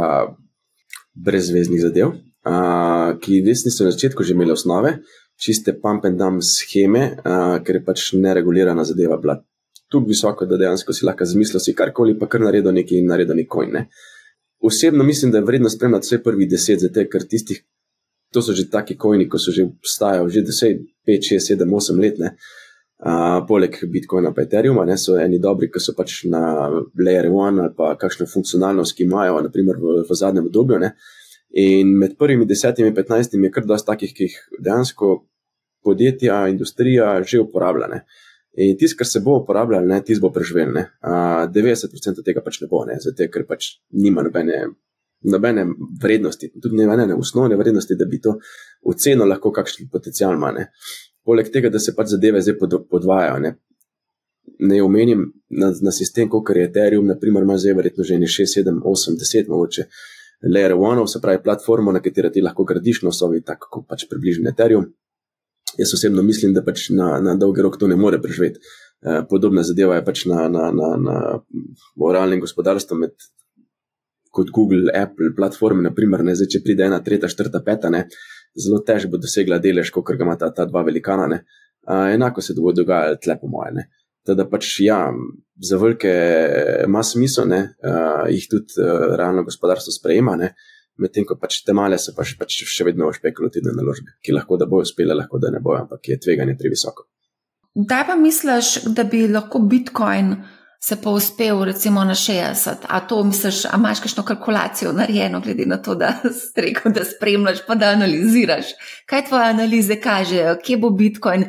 [1.13, 2.13] brezveznih zadev,
[2.47, 4.97] uh, ki res niso na začetku že imeli osnove,
[5.35, 9.41] čiste pump and dump scheme, uh, ker je pač neregulirana zadeva bila.
[9.91, 13.35] Tu visoko, da dejansko si lahko zamislil, si karkoli, pa kar naredil neki in naredil
[13.39, 13.71] neki.
[13.71, 13.87] Ne?
[14.59, 17.63] Osebno mislim, da je vredno spremljati vse prvih deset, zato ker tistih,
[18.33, 22.01] to so že taki kojni, ki so že obstajali, že 10, 5, 6, 7, 8
[22.01, 22.19] let.
[22.19, 22.35] Ne.
[22.97, 26.41] Uh, poleg Bitcoina in Ethereuma, ne, so eni dobri, ki so pač na
[26.97, 30.79] Layer 1 ali pa kakšno funkcionalnost, ki imajo, naprimer v, v zadnjem obdobju.
[30.81, 30.95] Ne.
[31.61, 35.11] In med prvimi desetimi petnajstimi je kar dosti takih, ki jih dejansko
[35.85, 38.01] podjetja, industrija že uporablja.
[38.57, 40.73] In tisto, kar se bo uporabljalo, tisto bo preživel.
[40.73, 44.73] Uh, 90% tega pač ne bo, ne, zato ker pač nima nobene
[45.21, 45.65] nobene
[46.01, 48.37] vrednosti, tudi ne ene osnovne vrednosti, da bi to
[48.85, 50.53] oceno lahko kakšen potencial ima.
[51.25, 53.39] Poleg tega, da se pač zadeve zdaj pod, podvajajo.
[53.39, 53.55] Ne,
[54.59, 58.79] ne omenim na, na sistem, kot je Ethereum, naprimer, ima zdaj verjetno že 6, 7,
[58.83, 59.87] 8, 10, mogoče
[60.45, 64.05] Layer 1, se pravi platformo, na katero ti lahko gradiš na osobi, tako kot pač
[64.09, 64.85] približno Ethereum.
[65.77, 68.61] Jaz osebno mislim, da pač na, na dolgi rok to ne more preživeti.
[69.01, 71.17] Eh, podobna zadeva je pač na, na, na, na
[71.95, 73.13] moralnem gospodarstvu med
[74.31, 78.05] kot Google, Apple, platforme, naprimer, ne, zdaj, če pride ena, tretja, četrta, peta, ne,
[78.57, 81.27] zelo težko bo dosegla delež, kot ga ima ta, dva velikana.
[81.31, 81.43] Ne.
[81.87, 83.85] Uh, enako se bo dogajalo tle, po mojem.
[84.27, 85.05] Teda pač, ja,
[85.63, 86.11] za velike
[86.85, 90.35] ima smisel, da uh, jih tudi uh, realno gospodarstvo sprejema,
[90.99, 94.67] medtem ko pač te male se pač, pač še vedno špekulativne naložbe, ki lahko da
[94.67, 97.07] bojo uspele, lahko da ne bojo, ampak je tveganje previsoko.
[97.77, 100.33] Da pa misliš, da bi lahko Bitcoin
[100.79, 102.85] se pa uspel, recimo na 60.
[102.87, 106.13] A to misliš, a imaš kakšno kalkulacijo narejeno, glede na to, da,
[106.65, 108.65] rekel, da spremljaš, pa da analiziraš.
[109.05, 111.45] Kaj tvoje analize kažejo, kje bo Bitcoin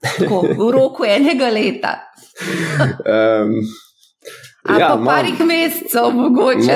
[0.00, 1.94] tako, v roku enega leta?
[3.06, 3.54] um.
[4.62, 6.74] A ja, pa parih mesecev, mogoče.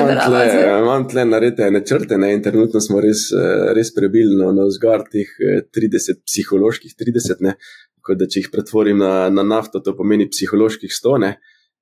[0.81, 5.29] Imam tle naredite načrte ne, in trenutno smo res, eh, res prebili na, vzgor teh
[5.37, 7.53] 30 eh, psiholoških 30, ne,
[8.01, 11.13] kot da če jih pretvorim na, na nafto, to pomeni psiholoških 100.
[11.21, 11.31] Ne.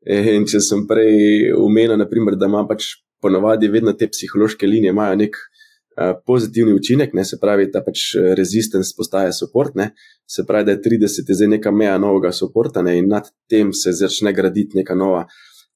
[0.03, 2.89] In če sem prej omenil, naprimer, da ima pač
[3.23, 8.09] ponovadi vedno te psihološke linije, imajo nek uh, pozitivni učinek, ne, se pravi, da pač
[8.35, 9.93] rezistence postaje support, ne,
[10.27, 13.71] se pravi, da je 30 je zdaj neka meja novega supporta ne, in nad tem
[13.73, 15.23] se začne graditi neka nova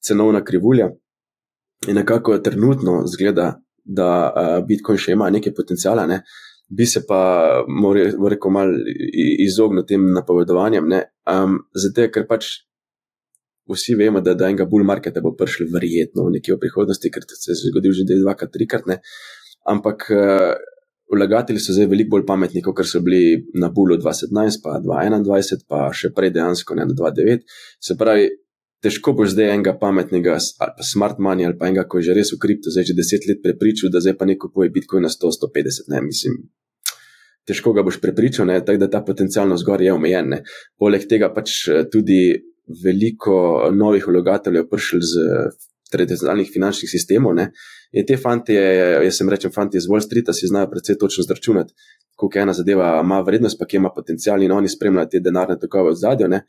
[0.04, 0.90] cenovna krivulja.
[1.88, 3.54] In nekako trenutno zgleda,
[3.88, 6.24] da uh, Bitcoin še ima nekaj potencijala, ne,
[6.68, 8.76] bi se pa, moram reči, malo
[9.40, 10.92] izognil tem napovedovanjem,
[11.32, 12.67] um, zato ker pač
[13.74, 17.52] vsi vemo, da, da enega bull marketa bo prišel verjetno v neki prihodnosti, ker se
[17.52, 18.88] je zgodil že dvakrat, trikrat.
[18.88, 19.02] Ne.
[19.68, 20.56] Ampak uh,
[21.14, 25.88] vlagatelji so zdaj veliko bolj pametni, kot so bili na bullu 2017, pa 2021, pa
[25.96, 27.48] še prej dejansko ne na 2009.
[27.84, 28.28] Se pravi,
[28.84, 32.18] težko boš zdaj enega pametnega, ali pa smart money, ali pa enega, ko je že
[32.20, 35.12] res v kriptu, zdaj že deset let prepričal, da zdaj pa neko poje Bitcoin na
[35.14, 36.38] 100, 150, ne mislim.
[37.48, 40.34] Težko ga boš prepričal, tako da ta potencialno zgor je omejen.
[40.36, 40.44] Ne.
[40.76, 42.36] Poleg tega pač eh, tudi
[42.84, 45.14] veliko novih vlagateljev prišli z
[45.92, 47.36] tradicionalnih finančnih sistemov.
[47.36, 47.52] Ne,
[47.92, 51.74] in te fanti, jaz sem rečem, fanti iz Wall Streeta si znajo predvsej točno zračunati,
[52.16, 55.94] koliko ena zadeva ima vrednost, pa kje ima potencial in oni spremljajo te denarne tokove
[55.94, 56.42] v zadju.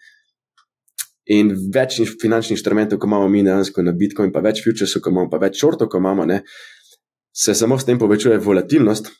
[1.28, 5.30] In več finančnih inštrumentov, ko imamo mi dejansko na Bitcoin, pa več futuresov, ko imamo,
[5.30, 6.40] pa več shortov, ko imamo, ne,
[7.36, 9.10] se samo s tem povečuje volatilnost,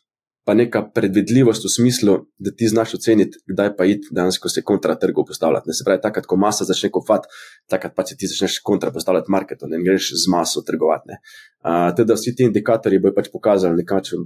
[0.49, 4.95] pa neka predvidljivost v smislu, da ti znaš oceniti, kdaj pa iti dejansko se kontra
[4.97, 5.69] trgu postavljati.
[5.69, 7.29] Ne se pravi, takrat, ko masa začne kofati,
[7.69, 11.19] takrat pa se ti začneš kontra postavljati marketu, ne greš z maso trgovati.
[11.19, 14.23] Uh, teda vsi ti indikatorji bojo pač pokazali nekako,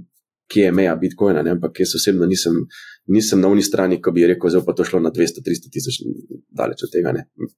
[0.47, 1.57] kje je meja Bitcoina, ne?
[1.57, 2.55] ampak jaz osebno nisem,
[3.11, 5.99] nisem na unji strani, ko bi rekel, da bo to šlo na 200-300 tisoč
[6.55, 7.17] daleč od tega.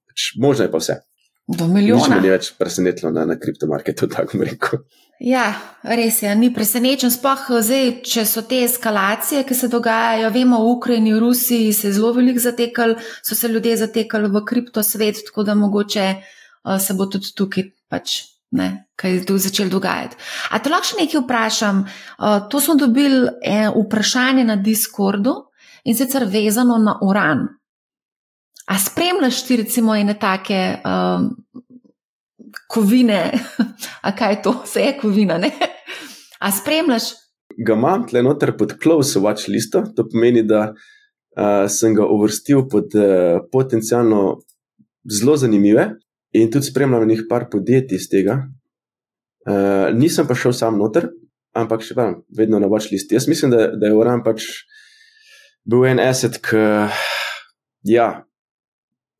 [0.09, 1.03] Pač možno je pa vse.
[1.47, 2.17] Do milijona.
[2.21, 4.81] Ni več presenetilo na, na kriptomarketu, tako bom rekel.
[5.23, 5.45] Ja,
[5.87, 7.11] res je, ni presenečen.
[7.13, 11.87] Sploh zdaj, če so te eskalacije, ki se dogajajo, vemo, v Ukrajini, v Rusiji se
[11.87, 16.97] je zelo veliko zatekali, so se ljudje zatekali v kriptosvet, tako da mogoče uh, se
[16.97, 18.23] bo tudi tukaj pač.
[18.55, 20.15] Ne, kaj je tu začelo dogajati.
[20.53, 21.81] A te lahko še nekaj vprašam?
[21.83, 25.33] Uh, to smo dobili eh, vprašanje na Discordu
[25.83, 27.47] in sicer vezano na uran.
[28.65, 31.29] A spremljaš ti recimo ene take um,
[32.71, 33.31] kovine,
[34.07, 35.51] a kaj je to, vse je kovina, ne?
[36.39, 37.11] A spremljaš?
[37.57, 42.65] Ga imam tle noter pod close watch listo, to pomeni, da uh, sem ga uvrstil
[42.71, 44.41] pod uh, potencialno
[45.05, 45.91] zelo zanimive
[46.33, 48.41] in tudi spremljam nekaj par podjetij iz tega.
[49.45, 51.11] Uh, nisem pa šel sam noter,
[51.53, 53.15] ampak še vedno, vedno na watch listi.
[53.15, 54.49] Jaz mislim, da, da je Uran pač
[55.69, 56.65] bil en asset, ki.
[57.85, 58.25] Ja,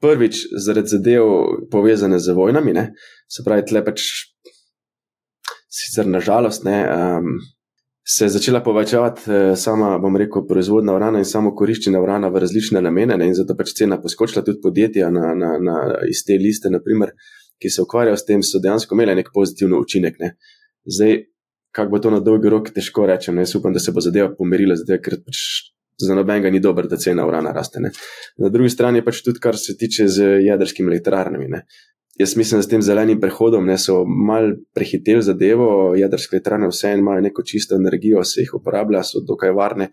[0.06, 1.26] prvič zaradi zadev
[1.72, 2.86] povezane z vojnami, ne?
[3.28, 4.06] se pravi, tle pač
[5.76, 6.80] sicer nažalost ne.
[6.86, 7.36] Um,
[8.08, 12.44] Se je začela povečevati eh, sama, bom rekel, proizvodna urana in samo koriščenje urana v
[12.44, 16.38] različne namene, ne, in zato pač cena poskočila tudi podjetja na, na, na, iz te
[16.38, 17.16] liste, naprimer,
[17.58, 20.22] ki se ukvarjajo s tem, so dejansko imeli nek pozitivni učinek.
[20.22, 20.36] Ne.
[20.86, 21.18] Zdaj,
[21.74, 23.42] kako bo to na dolgi rok, težko rečem.
[23.42, 25.42] Jaz upam, da se bo zadeva pomirila, zato, ker pač
[25.98, 27.80] za nobenega ni dobro, da cena urana raste.
[27.80, 27.92] Ne.
[28.38, 31.48] Na drugi strani pač tudi, kar se tiče z jedrskimi elektrarnami.
[31.48, 31.66] Ne.
[32.20, 37.04] Jaz mislim, da s tem zelenim prehodom ne, so mal prehiteli zadevo, jedrske elektrarne vseeno
[37.04, 39.90] imajo neko čisto energijo, se jih uporablja, so dokaj varne.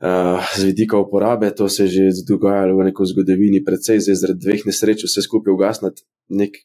[0.00, 4.44] Uh, z vidika uporabe, to se je že dogajalo v neki zgodovini, predvsej zdaj zaradi
[4.46, 6.04] dveh nesreč, vse skupaj ugasniti,
[6.40, 6.56] nek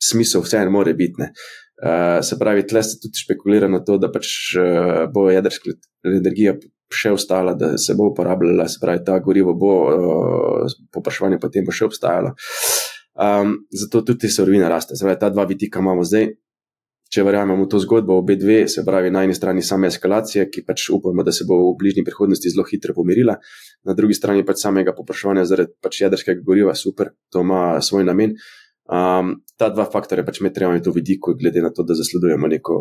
[0.00, 1.28] smisel vseeno more biti.
[1.80, 5.76] Uh, se pravi, tle se tudi špekulira na to, da pač uh, bo jedrska
[6.08, 6.56] energija
[6.90, 11.74] še ostala, da se bo uporabljala, se pravi, ta gorivo bo, uh, popraševanje potem bo
[11.74, 12.34] še obstajalo.
[13.20, 14.96] Um, zato tudi te sorovine raste.
[14.96, 16.30] Se pravi, ta dva vidika imamo zdaj.
[17.10, 20.62] Če verjamemo v to zgodbo, obe dve, se pravi, na eni strani same eskalacije, ki
[20.62, 23.34] pač upamo, da se bo v bližnji prihodnosti zelo hitro pomirila,
[23.82, 28.36] na drugi strani pač samega popraševanja zaradi pač jedrskega goriva, super, to ima svoj namen.
[28.86, 32.46] Um, ta dva faktorja pač me treba imeti v vidiku, glede na to, da zasledujemo
[32.54, 32.78] neko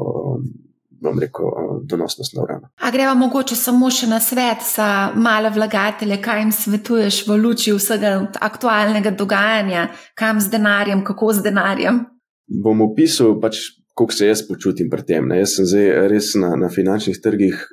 [1.02, 1.46] bom rekel,
[1.84, 2.70] donosnost na urano.
[2.76, 7.74] A greva mogoče samo še na svet za male vlagatelje, kaj jim svetuješ v luči
[7.76, 9.88] vsega aktualnega dogajanja,
[10.20, 12.04] kam z denarjem, kako z denarjem?
[12.50, 13.62] Bom opisal, pač,
[13.96, 15.28] kako se jaz počutim pri tem.
[15.30, 15.40] Ne.
[15.44, 17.66] Jaz sem zdaj res na, na finančnih trgih,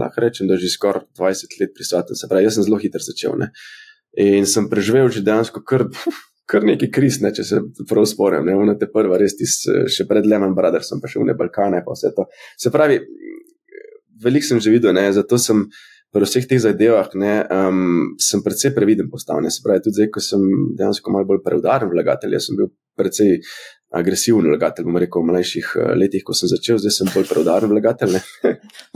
[0.00, 2.16] lahko rečem, da že skoraj 20 let prisoten.
[2.16, 3.36] Se pravi, jaz sem zelo hiter začel.
[3.38, 3.52] Ne.
[4.16, 5.84] In sem preživel že dejansko kar
[6.50, 8.46] kar nekaj kriz, ne, če se prav spomnim.
[8.46, 11.96] Ne, te prva, res ti še pred Lehman Brothersom, pa še v ne Balkane, pa
[11.96, 12.28] vse to.
[12.58, 13.00] Se pravi,
[14.22, 15.66] veliko sem že videl, ne, zato sem
[16.14, 19.42] pri vseh teh zadevah, ne, um, sem predvsej previden postal.
[19.44, 20.44] Ne, se pravi, tudi zdaj, ko sem
[20.78, 23.40] dejansko malo bolj preudaren vlagatelj, sem bil predvsej.
[23.96, 27.70] Agresiven vlagatelj, bomo rekel, v mlajših uh, letih, ko sem začel, zdaj sem bolj preudaren
[27.70, 28.16] vlagatelj.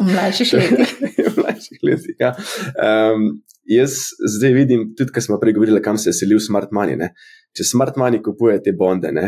[0.03, 0.94] v mlajših letih.
[1.30, 2.16] v mlajših letih.
[2.18, 2.32] Ja.
[2.74, 3.28] Um,
[3.70, 6.98] jaz zdaj vidim, tudi ko smo prej govorili, kam se je selil smart money.
[6.98, 7.12] Ne?
[7.57, 9.26] Če smart money kupuje te bonde, ne?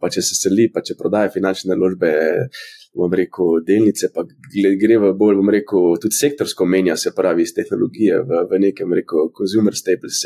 [0.00, 2.10] pa če se seli, pa če prodaja finančne naložbe,
[2.98, 7.54] bom rekel, delnice, pa gre v bolj, bom rekel, tudi sektorsko menja, se pravi, iz
[7.54, 10.24] tehnologije v, v nekem, rekel, consumer staples,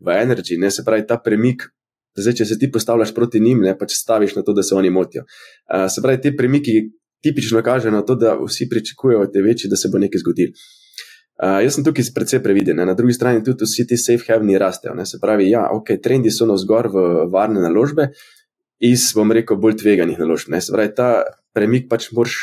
[0.00, 0.70] v energy, ne?
[0.70, 1.70] se pravi, ta premik.
[2.12, 4.74] Zdaj, če se ti postavljaš proti njim, ne pa če staviš na to, da se
[4.76, 5.24] oni motijo.
[5.24, 6.74] Uh, se pravi, te premiki
[7.24, 10.52] tipično kažejo na to, da vsi pričakujejo te večje, da se bo nekaj zgodilo.
[11.40, 12.86] Uh, jaz sem tukaj precej previden, ne?
[12.86, 14.94] na drugi strani tudi vsi ti safe haveni rastejo.
[14.94, 15.06] Ne?
[15.08, 18.10] Se pravi, ja, ok, trendi so na vzgor v varne naložbe
[18.82, 20.52] iz, bom rekel, bolj tveganih naložb.
[20.52, 20.60] Ne?
[20.60, 21.08] Se pravi, ta
[21.56, 22.36] premik pač moraš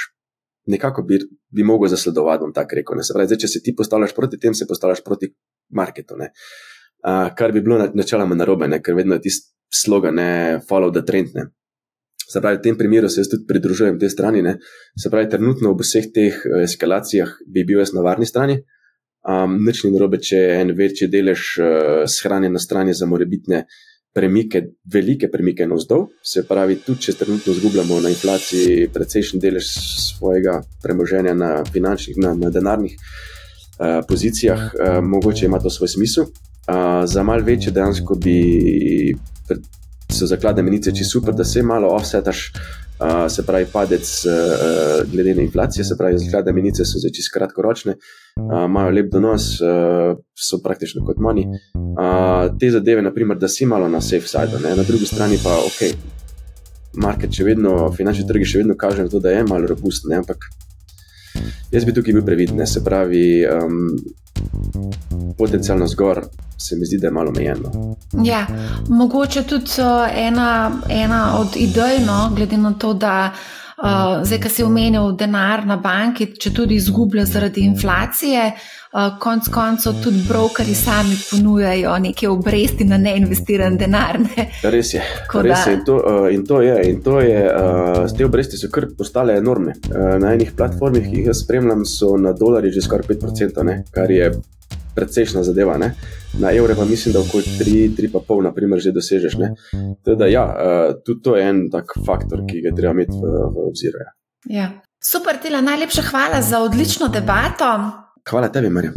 [0.69, 1.19] nekako bi,
[1.53, 2.99] bi mogel zasledovati, bom tako rekel.
[2.99, 3.05] Ne?
[3.05, 5.31] Se pravi, zdaj, če se ti postavljaš proti tem, se postavljaš proti
[5.69, 6.17] marketu.
[6.19, 8.81] Uh, kar bi bilo načeloma narobe, ne?
[8.83, 11.35] ker vedno je tisti slogan, ne follow the trend.
[11.35, 11.49] Ne?
[12.29, 14.41] Se pravi, v tem primeru se jaz tudi pridružujem te strani.
[14.45, 14.57] Ne?
[14.97, 18.59] Se pravi, trenutno v vseh teh eh, eskalacijah bi bil jaz na varni strani.
[19.19, 21.69] Um, nič ni narobe, če je en večji delež uh,
[22.07, 23.65] shranjen na strani za morebitne
[24.15, 26.07] premike, velike premike navzdol.
[26.23, 29.67] Se pravi, tudi če trenutno izgubljamo na inflaciji precejšen delež
[30.05, 36.29] svojega premoženja na finančnih, na, na denarnih uh, pozicijah, uh, mogoče ima to svoj smisel.
[36.69, 38.37] Uh, za mal večje dejansko bi
[40.09, 42.51] so zakladne menice čisto super, da se malo offsetaš.
[42.99, 47.31] Uh, se pravi, padec uh, glede na inflacijo, se pravi, zakladne menice so zdaj čisto
[47.37, 51.45] kratkoročne, uh, imajo lep donos, uh, so praktično kot mani.
[51.47, 54.75] Uh, te zadeve, naprimer, da si malo na safe side, ne?
[54.75, 55.81] na drugi strani pa ok.
[56.99, 60.49] Market še vedno, finančni trgi še vedno kažejo, to, da je malo robustno, ampak
[61.71, 62.67] jaz bi tukaj bil previden.
[62.67, 63.97] Se pravi, um,
[65.37, 66.25] potencialno zgor,
[66.57, 67.95] se mi zdi, da je malo omejeno.
[68.23, 68.47] Ja,
[68.89, 69.71] mogoče tudi
[70.15, 73.31] ena, ena od idej, no, glede na to, da
[73.83, 78.51] uh, zdaj, ki si omenil denar na banki, če tudi izgublja zaradi inflacije.
[78.89, 84.17] Uh, konc koncev tudi brokeri sami ponujajo neke obresti na neinvestiran denar.
[84.23, 84.47] Ne?
[84.63, 85.03] Res je.
[85.45, 85.75] Res je.
[85.77, 86.77] In, to, uh, in to je.
[86.89, 89.77] In to je uh, te obresti so kar postale enormne.
[89.91, 93.83] Uh, na enih platformih, ki jih jaz spremljam, so na dolarje že skoraj 5%, ne?
[93.93, 94.31] kar je
[94.99, 95.79] precejšna zadeva.
[95.79, 95.93] Ne?
[96.39, 99.39] Na evre pa mislim, da okoli 3-3,5, naprimer, že dosežeš.
[100.05, 103.65] Teda, ja, uh, tudi to je en tak faktor, ki ga treba imeti v, v
[103.71, 104.03] obziru.
[104.03, 104.11] Ja.
[104.49, 104.67] Ja.
[104.99, 107.65] Super, Tila, najlepša hvala za odlično debato.
[108.29, 108.91] Hvala tebi, Marja.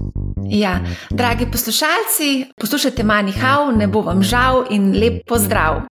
[0.50, 0.80] Ja,
[1.10, 5.86] dragi poslušalci, poslušajte Manihau, ne bo vam žal in lep pozdrav.